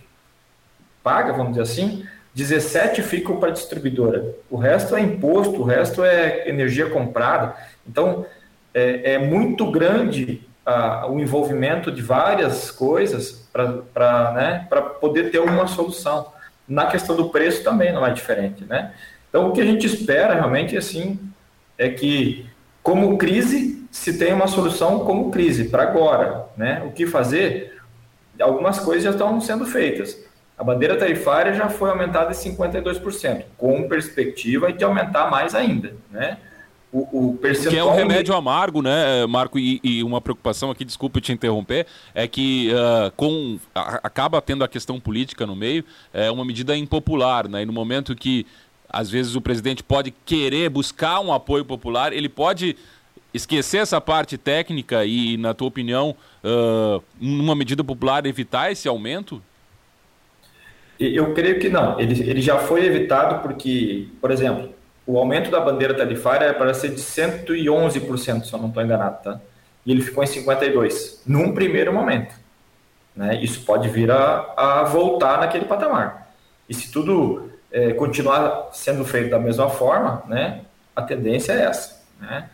[1.02, 4.34] paga, vamos dizer assim, 17 ficam para a distribuidora.
[4.50, 7.54] O resto é imposto, o resto é energia comprada.
[7.88, 8.26] Então,
[8.74, 10.46] é, é muito grande
[11.08, 14.68] o envolvimento de várias coisas para né,
[15.00, 16.32] poder ter uma solução.
[16.66, 18.94] Na questão do preço também não é diferente, né?
[19.28, 21.18] Então, o que a gente espera realmente, assim,
[21.76, 22.46] é que,
[22.82, 26.46] como crise, se tenha uma solução como crise, para agora.
[26.56, 26.82] Né?
[26.86, 27.80] O que fazer?
[28.40, 30.16] Algumas coisas já estão sendo feitas.
[30.56, 35.94] A bandeira tarifária já foi aumentada em 52%, com perspectiva de aumentar mais ainda.
[36.10, 36.38] Né?
[36.94, 37.72] O, o percentual...
[37.72, 39.58] Que é um remédio amargo, né, Marco?
[39.58, 44.62] E, e, uma preocupação aqui, desculpe te interromper, é que uh, com, a, acaba tendo
[44.62, 47.62] a questão política no meio, é uma medida impopular, né?
[47.62, 48.46] E no momento que
[48.88, 52.76] às vezes o presidente pode querer buscar um apoio popular, ele pode
[53.34, 56.14] esquecer essa parte técnica e, na tua opinião,
[56.44, 59.42] uh, numa medida popular, evitar esse aumento?
[61.00, 61.98] Eu creio que não.
[61.98, 64.72] Ele, ele já foi evitado porque, por exemplo,
[65.06, 69.22] o aumento da bandeira tarifária é para ser de 111%, se eu não estou enganado,
[69.22, 69.40] tá?
[69.84, 72.34] E ele ficou em 52%, num primeiro momento.
[73.14, 73.42] Né?
[73.42, 76.32] Isso pode vir a, a voltar naquele patamar.
[76.68, 80.62] E se tudo é, continuar sendo feito da mesma forma, né,
[80.96, 82.02] a tendência é essa.
[82.18, 82.48] Né?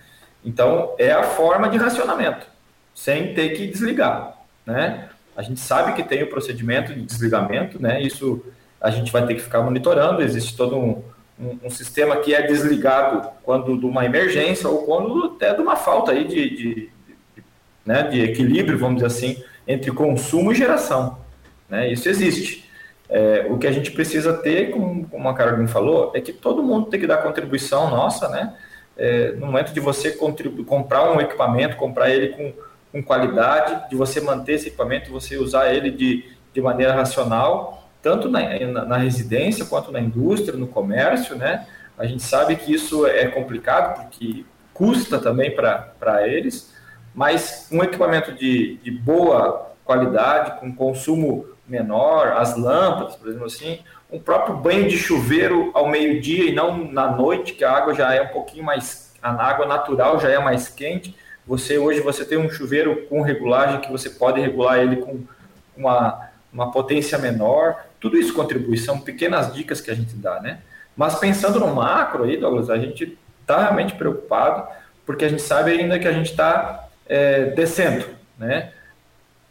[0.45, 2.47] Então, é a forma de racionamento,
[2.95, 4.37] sem ter que desligar.
[4.67, 5.09] Né?
[5.37, 8.03] A gente sabe que tem o procedimento de desligamento, né?
[8.03, 8.45] isso
[8.81, 11.05] a gente vai ter que ficar monitorando, existe todo um,
[11.41, 15.77] um, um sistema que é desligado quando de uma emergência ou quando até de uma
[15.77, 17.45] falta aí de, de, de,
[17.85, 21.19] né, de equilíbrio, vamos dizer assim, entre consumo e geração.
[21.69, 21.91] Né?
[21.91, 22.69] Isso existe.
[23.09, 26.63] É, o que a gente precisa ter, como, como a Carolina falou, é que todo
[26.63, 28.55] mundo tem que dar contribuição nossa, né?
[28.97, 32.53] É, no momento de você comprar um equipamento, comprar ele com,
[32.93, 38.29] com qualidade, de você manter esse equipamento, você usar ele de, de maneira racional, tanto
[38.29, 41.67] na, na, na residência quanto na indústria, no comércio, né?
[41.99, 46.75] A gente sabe que isso é complicado porque custa também para eles,
[47.15, 53.81] mas um equipamento de, de boa qualidade, com consumo menor, as lâmpadas, por exemplo assim,
[54.11, 58.15] um próprio banho de chuveiro ao meio-dia e não na noite, que a água já
[58.15, 61.15] é um pouquinho mais, a água natural já é mais quente.
[61.47, 65.21] Você hoje você tem um chuveiro com regulagem que você pode regular ele com
[65.77, 67.85] uma, uma potência menor.
[68.01, 70.61] Tudo isso contribui, são pequenas dicas que a gente dá, né?
[70.97, 74.67] Mas pensando no macro aí, Douglas, a gente está realmente preocupado,
[75.05, 78.07] porque a gente sabe ainda que a gente está é, descendo,
[78.39, 78.73] né?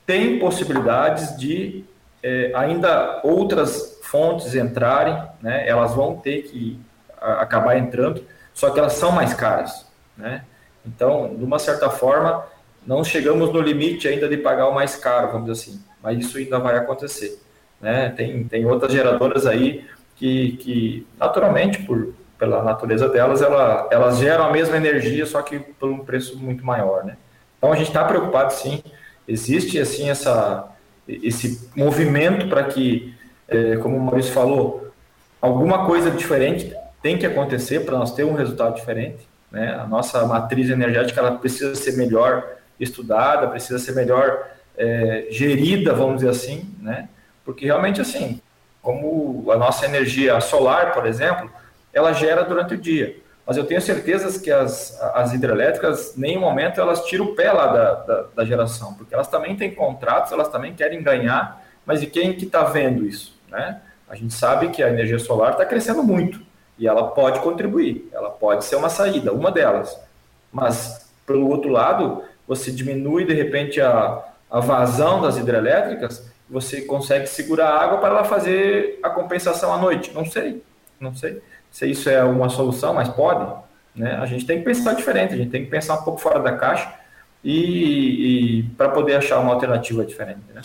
[0.05, 1.85] Tem possibilidades de
[2.23, 6.79] é, ainda outras fontes entrarem, né, elas vão ter que
[7.19, 8.23] acabar entrando,
[8.53, 9.87] só que elas são mais caras.
[10.17, 10.43] Né?
[10.85, 12.45] Então, de uma certa forma,
[12.85, 16.37] não chegamos no limite ainda de pagar o mais caro, vamos dizer assim, mas isso
[16.37, 17.39] ainda vai acontecer.
[17.81, 18.09] Né?
[18.15, 24.45] Tem, tem outras geradoras aí que, que naturalmente, por, pela natureza delas, ela, elas geram
[24.45, 27.03] a mesma energia, só que por um preço muito maior.
[27.03, 27.17] Né?
[27.57, 28.83] Então, a gente está preocupado, sim.
[29.27, 30.69] Existe, assim, essa
[31.23, 33.13] esse movimento para que,
[33.47, 34.91] é, como o Maurício falou,
[35.41, 36.71] alguma coisa diferente
[37.01, 39.27] tem que acontecer para nós ter um resultado diferente.
[39.51, 39.73] Né?
[39.73, 42.45] A nossa matriz energética ela precisa ser melhor
[42.79, 47.09] estudada, precisa ser melhor é, gerida, vamos dizer assim, né?
[47.49, 48.39] Porque realmente assim,
[48.79, 51.51] como a nossa energia solar, por exemplo,
[51.91, 53.17] ela gera durante o dia
[53.49, 57.51] mas eu tenho certeza que as, as hidrelétricas, em nenhum momento, elas tiram o pé
[57.51, 62.03] lá da, da, da geração, porque elas também têm contratos, elas também querem ganhar, mas
[62.03, 63.35] e quem que está vendo isso?
[63.49, 63.81] Né?
[64.07, 66.39] A gente sabe que a energia solar está crescendo muito,
[66.77, 69.99] e ela pode contribuir, ela pode ser uma saída, uma delas.
[70.53, 77.27] Mas, pelo outro lado, você diminui de repente a, a vazão das hidrelétricas, você consegue
[77.27, 80.11] segurar a água para ela fazer a compensação à noite.
[80.13, 80.63] Não sei,
[80.99, 81.41] não sei
[81.71, 83.53] se isso é uma solução, mas pode.
[83.95, 84.15] Né?
[84.15, 86.55] A gente tem que pensar diferente, a gente tem que pensar um pouco fora da
[86.57, 86.91] caixa
[87.43, 90.41] e, e para poder achar uma alternativa diferente.
[90.53, 90.61] Né?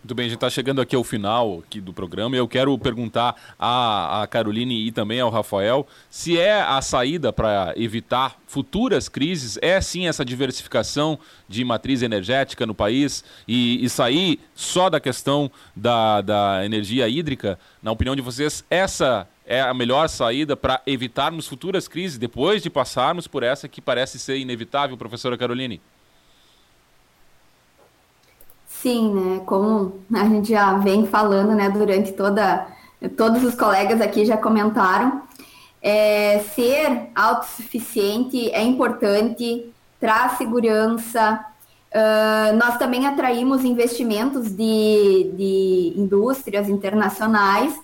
[0.00, 2.78] Muito bem, a gente está chegando aqui ao final aqui do programa e eu quero
[2.78, 9.08] perguntar à, à Caroline e também ao Rafael se é a saída para evitar futuras
[9.08, 11.18] crises, é sim essa diversificação
[11.48, 17.58] de matriz energética no país e, e sair só da questão da, da energia hídrica.
[17.82, 22.70] Na opinião de vocês, essa é a melhor saída para evitarmos futuras crises depois de
[22.70, 25.80] passarmos por essa que parece ser inevitável, professora Caroline?
[28.80, 29.42] Sim, né?
[29.44, 32.66] Como a gente já vem falando, né, durante toda.
[33.16, 35.22] Todos os colegas aqui já comentaram.
[35.80, 41.44] É, ser autossuficiente é importante, traz segurança.
[41.90, 47.80] Uh, nós também atraímos investimentos de, de indústrias internacionais,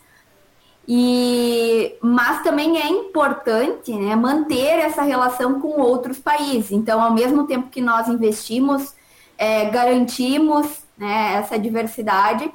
[0.86, 6.72] e, mas também é importante né, manter essa relação com outros países.
[6.72, 8.94] Então, ao mesmo tempo que nós investimos,
[9.38, 12.50] é, garantimos né, essa diversidade,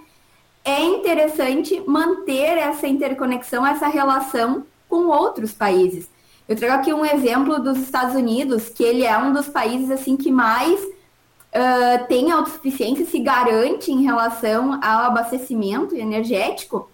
[0.64, 6.10] é interessante manter essa interconexão, essa relação com outros países.
[6.48, 10.18] Eu trago aqui um exemplo dos Estados Unidos, que ele é um dos países assim
[10.18, 16.90] que mais uh, tem autossuficiência, se garante em relação ao abastecimento energético.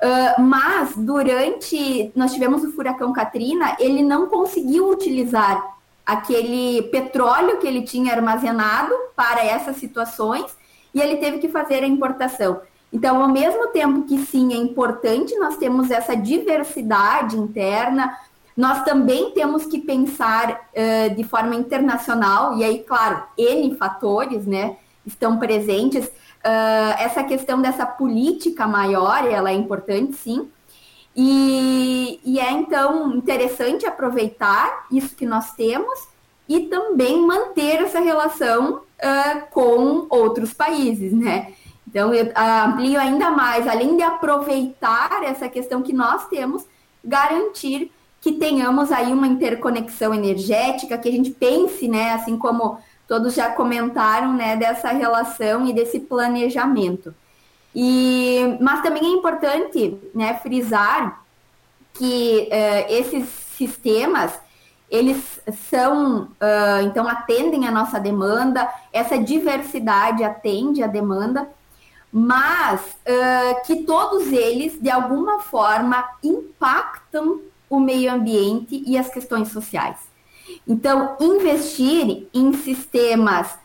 [0.00, 5.74] Uh, mas durante nós tivemos o furacão Katrina, ele não conseguiu utilizar
[6.04, 10.54] aquele petróleo que ele tinha armazenado para essas situações
[10.94, 12.60] e ele teve que fazer a importação.
[12.92, 18.16] Então, ao mesmo tempo que sim, é importante nós temos essa diversidade interna,
[18.56, 24.76] nós também temos que pensar uh, de forma internacional, e aí, claro, N fatores né,
[25.04, 26.06] estão presentes.
[26.06, 30.48] Uh, essa questão dessa política maior, ela é importante, sim.
[31.16, 36.08] E, e é então interessante aproveitar isso que nós temos
[36.48, 41.52] e também manter essa relação uh, com outros países, né?
[41.86, 46.66] Então, eu amplio ainda mais, além de aproveitar essa questão que nós temos,
[47.04, 53.34] garantir que tenhamos aí uma interconexão energética, que a gente pense, né, assim como todos
[53.34, 57.14] já comentaram, né, dessa relação e desse planejamento.
[57.74, 61.22] E, mas também é importante, né, frisar
[61.92, 64.32] que uh, esses sistemas
[64.94, 71.48] eles são, uh, então, atendem a nossa demanda, essa diversidade atende a demanda,
[72.12, 79.48] mas uh, que todos eles, de alguma forma, impactam o meio ambiente e as questões
[79.48, 79.98] sociais.
[80.66, 83.58] Então, investir em sistemas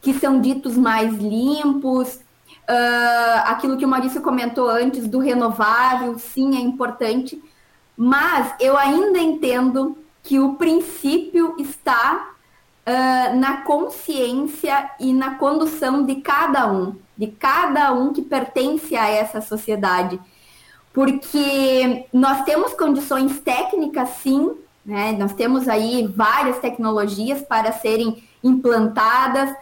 [0.00, 6.56] que são ditos mais limpos, uh, aquilo que o Maurício comentou antes do renovável, sim,
[6.56, 7.42] é importante,
[7.96, 12.30] mas eu ainda entendo que o princípio está
[12.84, 19.08] uh, na consciência e na condução de cada um, de cada um que pertence a
[19.08, 20.18] essa sociedade.
[20.92, 24.50] Porque nós temos condições técnicas, sim,
[24.84, 25.12] né?
[25.12, 29.54] nós temos aí várias tecnologias para serem implantadas,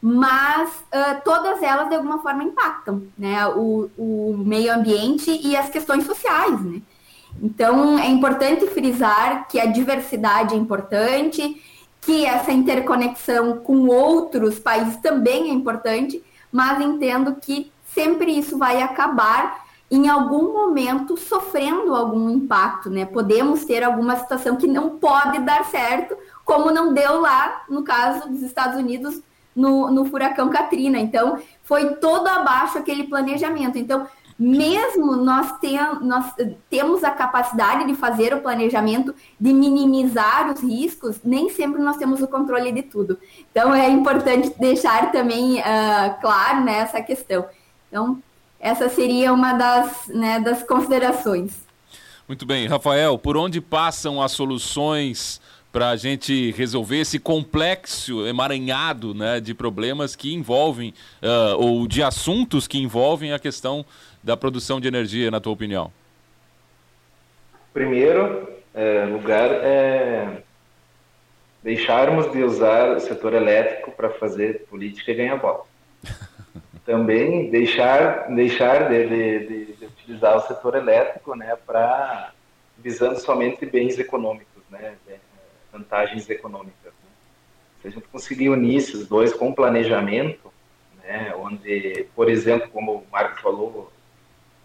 [0.00, 3.46] mas uh, todas elas de alguma forma impactam né?
[3.48, 6.58] o, o meio ambiente e as questões sociais.
[6.64, 6.80] Né?
[7.42, 11.62] Então, é importante frisar que a diversidade é importante,
[12.00, 18.80] que essa interconexão com outros países também é importante, mas entendo que sempre isso vai
[18.80, 23.04] acabar em algum momento sofrendo algum impacto, né?
[23.04, 28.28] Podemos ter alguma situação que não pode dar certo, como não deu lá no caso
[28.28, 29.20] dos Estados Unidos
[29.54, 30.98] no, no furacão Katrina.
[30.98, 33.78] Então, foi todo abaixo aquele planejamento.
[33.78, 34.06] Então,
[34.38, 36.32] mesmo nós, tem, nós
[36.68, 42.20] temos a capacidade de fazer o planejamento, de minimizar os riscos, nem sempre nós temos
[42.20, 43.18] o controle de tudo.
[43.50, 47.46] Então é importante deixar também uh, claro né, essa questão.
[47.88, 48.22] Então,
[48.60, 51.52] essa seria uma das, né, das considerações.
[52.28, 55.40] Muito bem, Rafael, por onde passam as soluções
[55.76, 62.02] para a gente resolver esse complexo emaranhado né, de problemas que envolvem, uh, ou de
[62.02, 63.84] assuntos que envolvem a questão
[64.26, 65.92] da produção de energia, na tua opinião?
[67.72, 70.42] Primeiro é, lugar é
[71.62, 75.68] deixarmos de usar o setor elétrico para fazer política e ganhar voto.
[76.84, 82.32] Também deixar, deixar de, de, de, utilizar o setor elétrico né, para
[82.78, 84.62] visando somente bens econômicos.
[84.70, 84.96] né,
[85.72, 86.92] vantagens econômicas.
[86.92, 87.10] Né?
[87.80, 90.52] Se a gente conseguir unir esses dois com planejamento,
[91.04, 93.92] né, onde, por exemplo, como o Marco falou,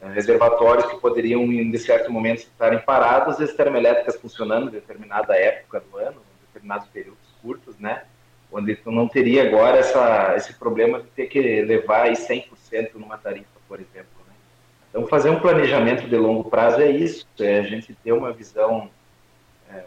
[0.09, 5.97] reservatórios que poderiam, em certo momento, estarem parados, as termoelétricas funcionando em determinada época do
[5.97, 8.03] ano, em determinados períodos curtos, né?
[8.51, 13.17] Onde tu não teria agora essa, esse problema de ter que levar aí 100% numa
[13.17, 14.09] tarifa, por exemplo.
[14.27, 14.33] Né?
[14.89, 18.89] Então, fazer um planejamento de longo prazo é isso, é a gente ter uma visão
[19.71, 19.83] é,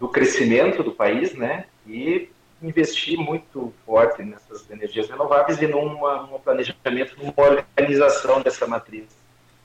[0.00, 1.66] do crescimento do país, né?
[1.86, 2.30] E
[2.62, 5.98] investir muito forte nessas energias renováveis e num
[6.42, 9.06] planejamento, numa organização dessa matriz,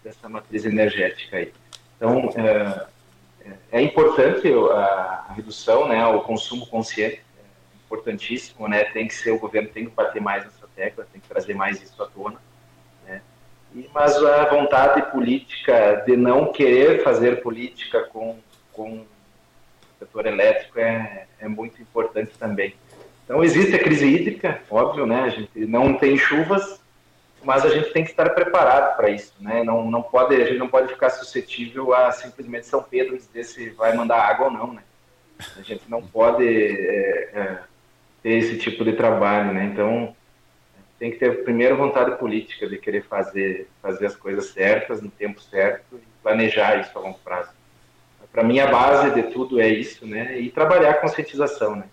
[0.03, 1.53] dessa matriz energética aí.
[1.95, 2.87] Então, é,
[3.45, 9.13] é, é importante a, a, redução, né, o consumo consciente, é importantíssimo, né, tem que
[9.13, 12.07] ser, o governo tem que bater mais nessa tecla, tem que trazer mais isso à
[12.07, 12.41] tona,
[13.05, 13.21] né,
[13.75, 18.37] e, mas a vontade política de não querer fazer política com,
[18.73, 19.07] com o
[19.99, 22.75] setor elétrico é, é muito importante também.
[23.27, 25.23] Então existe a crise hídrica, óbvio, né?
[25.23, 26.79] A gente não tem chuvas,
[27.43, 29.65] mas a gente tem que estar preparado para isso, né?
[29.65, 33.69] Não, não pode, a gente não pode ficar suscetível a simplesmente São Pedro dizer se
[33.71, 34.81] vai mandar água ou não, né?
[35.57, 37.59] A gente não pode é, é,
[38.23, 39.65] ter esse tipo de trabalho, né?
[39.73, 40.15] Então
[40.97, 45.41] tem que ter primeiro vontade política de querer fazer fazer as coisas certas no tempo
[45.41, 47.49] certo e planejar isso a longo prazo.
[48.31, 50.39] Para mim a base de tudo é isso, né?
[50.39, 51.83] E trabalhar a conscientização, né?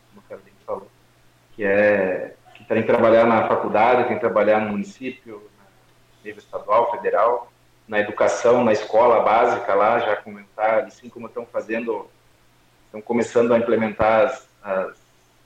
[1.54, 5.42] Que é que tem que trabalhar na faculdade, tem que trabalhar no município,
[6.24, 7.52] nível estadual, federal,
[7.86, 12.08] na educação, na escola básica lá, já comentar, assim como estão fazendo,
[12.86, 14.96] estão começando a implementar as, as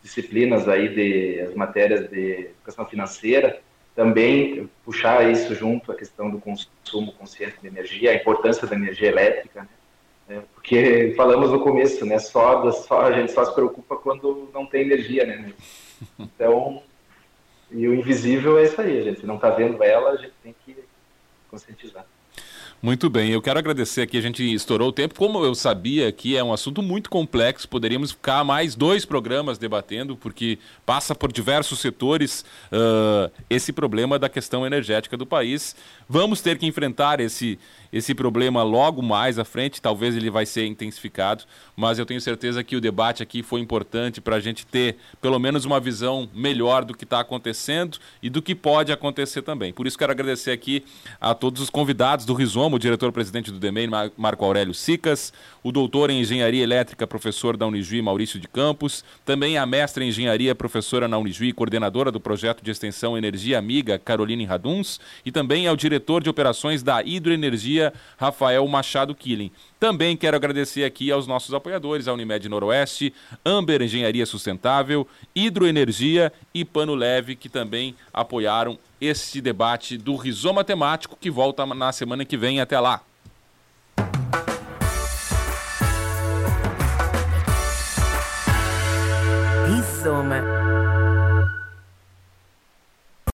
[0.02, 3.60] disciplinas aí de as matérias de educação financeira,
[3.96, 9.08] também puxar isso junto à questão do consumo consciente de energia, a importância da energia
[9.08, 9.68] elétrica, né?
[10.30, 12.18] É, porque falamos no começo, né?
[12.18, 15.52] Só, só a gente só se preocupa quando não tem energia, né?
[16.18, 16.82] Então,
[17.70, 20.54] e o invisível é isso aí, a gente não está vendo ela, a gente tem
[20.64, 20.76] que
[21.50, 22.06] conscientizar.
[22.80, 25.12] Muito bem, eu quero agradecer aqui, a gente estourou o tempo.
[25.16, 30.16] Como eu sabia que é um assunto muito complexo, poderíamos ficar mais dois programas debatendo,
[30.16, 35.74] porque passa por diversos setores uh, esse problema da questão energética do país.
[36.08, 37.58] Vamos ter que enfrentar esse,
[37.92, 42.62] esse problema logo mais à frente, talvez ele vai ser intensificado, mas eu tenho certeza
[42.62, 46.84] que o debate aqui foi importante para a gente ter pelo menos uma visão melhor
[46.84, 49.72] do que está acontecendo e do que pode acontecer também.
[49.72, 50.84] Por isso quero agradecer aqui
[51.20, 56.10] a todos os convidados do Rizoma, o diretor-presidente do DEMEI, Marco Aurélio Sicas, o doutor
[56.10, 61.08] em Engenharia Elétrica, professor da Unijuí, Maurício de Campos, também a mestra em Engenharia, professora
[61.08, 66.22] na Unijuí, coordenadora do projeto de extensão Energia Amiga, Caroline Raduns, e também ao diretor
[66.22, 69.50] de operações da Hidroenergia, Rafael Machado Killing.
[69.78, 73.14] Também quero agradecer aqui aos nossos apoiadores, a Unimed Noroeste,
[73.44, 81.16] Amber Engenharia Sustentável, Hidroenergia e Pano Leve, que também apoiaram este debate do Rizoma Temático,
[81.20, 82.60] que volta na semana que vem.
[82.60, 83.02] Até lá!
[89.66, 90.57] Rizoma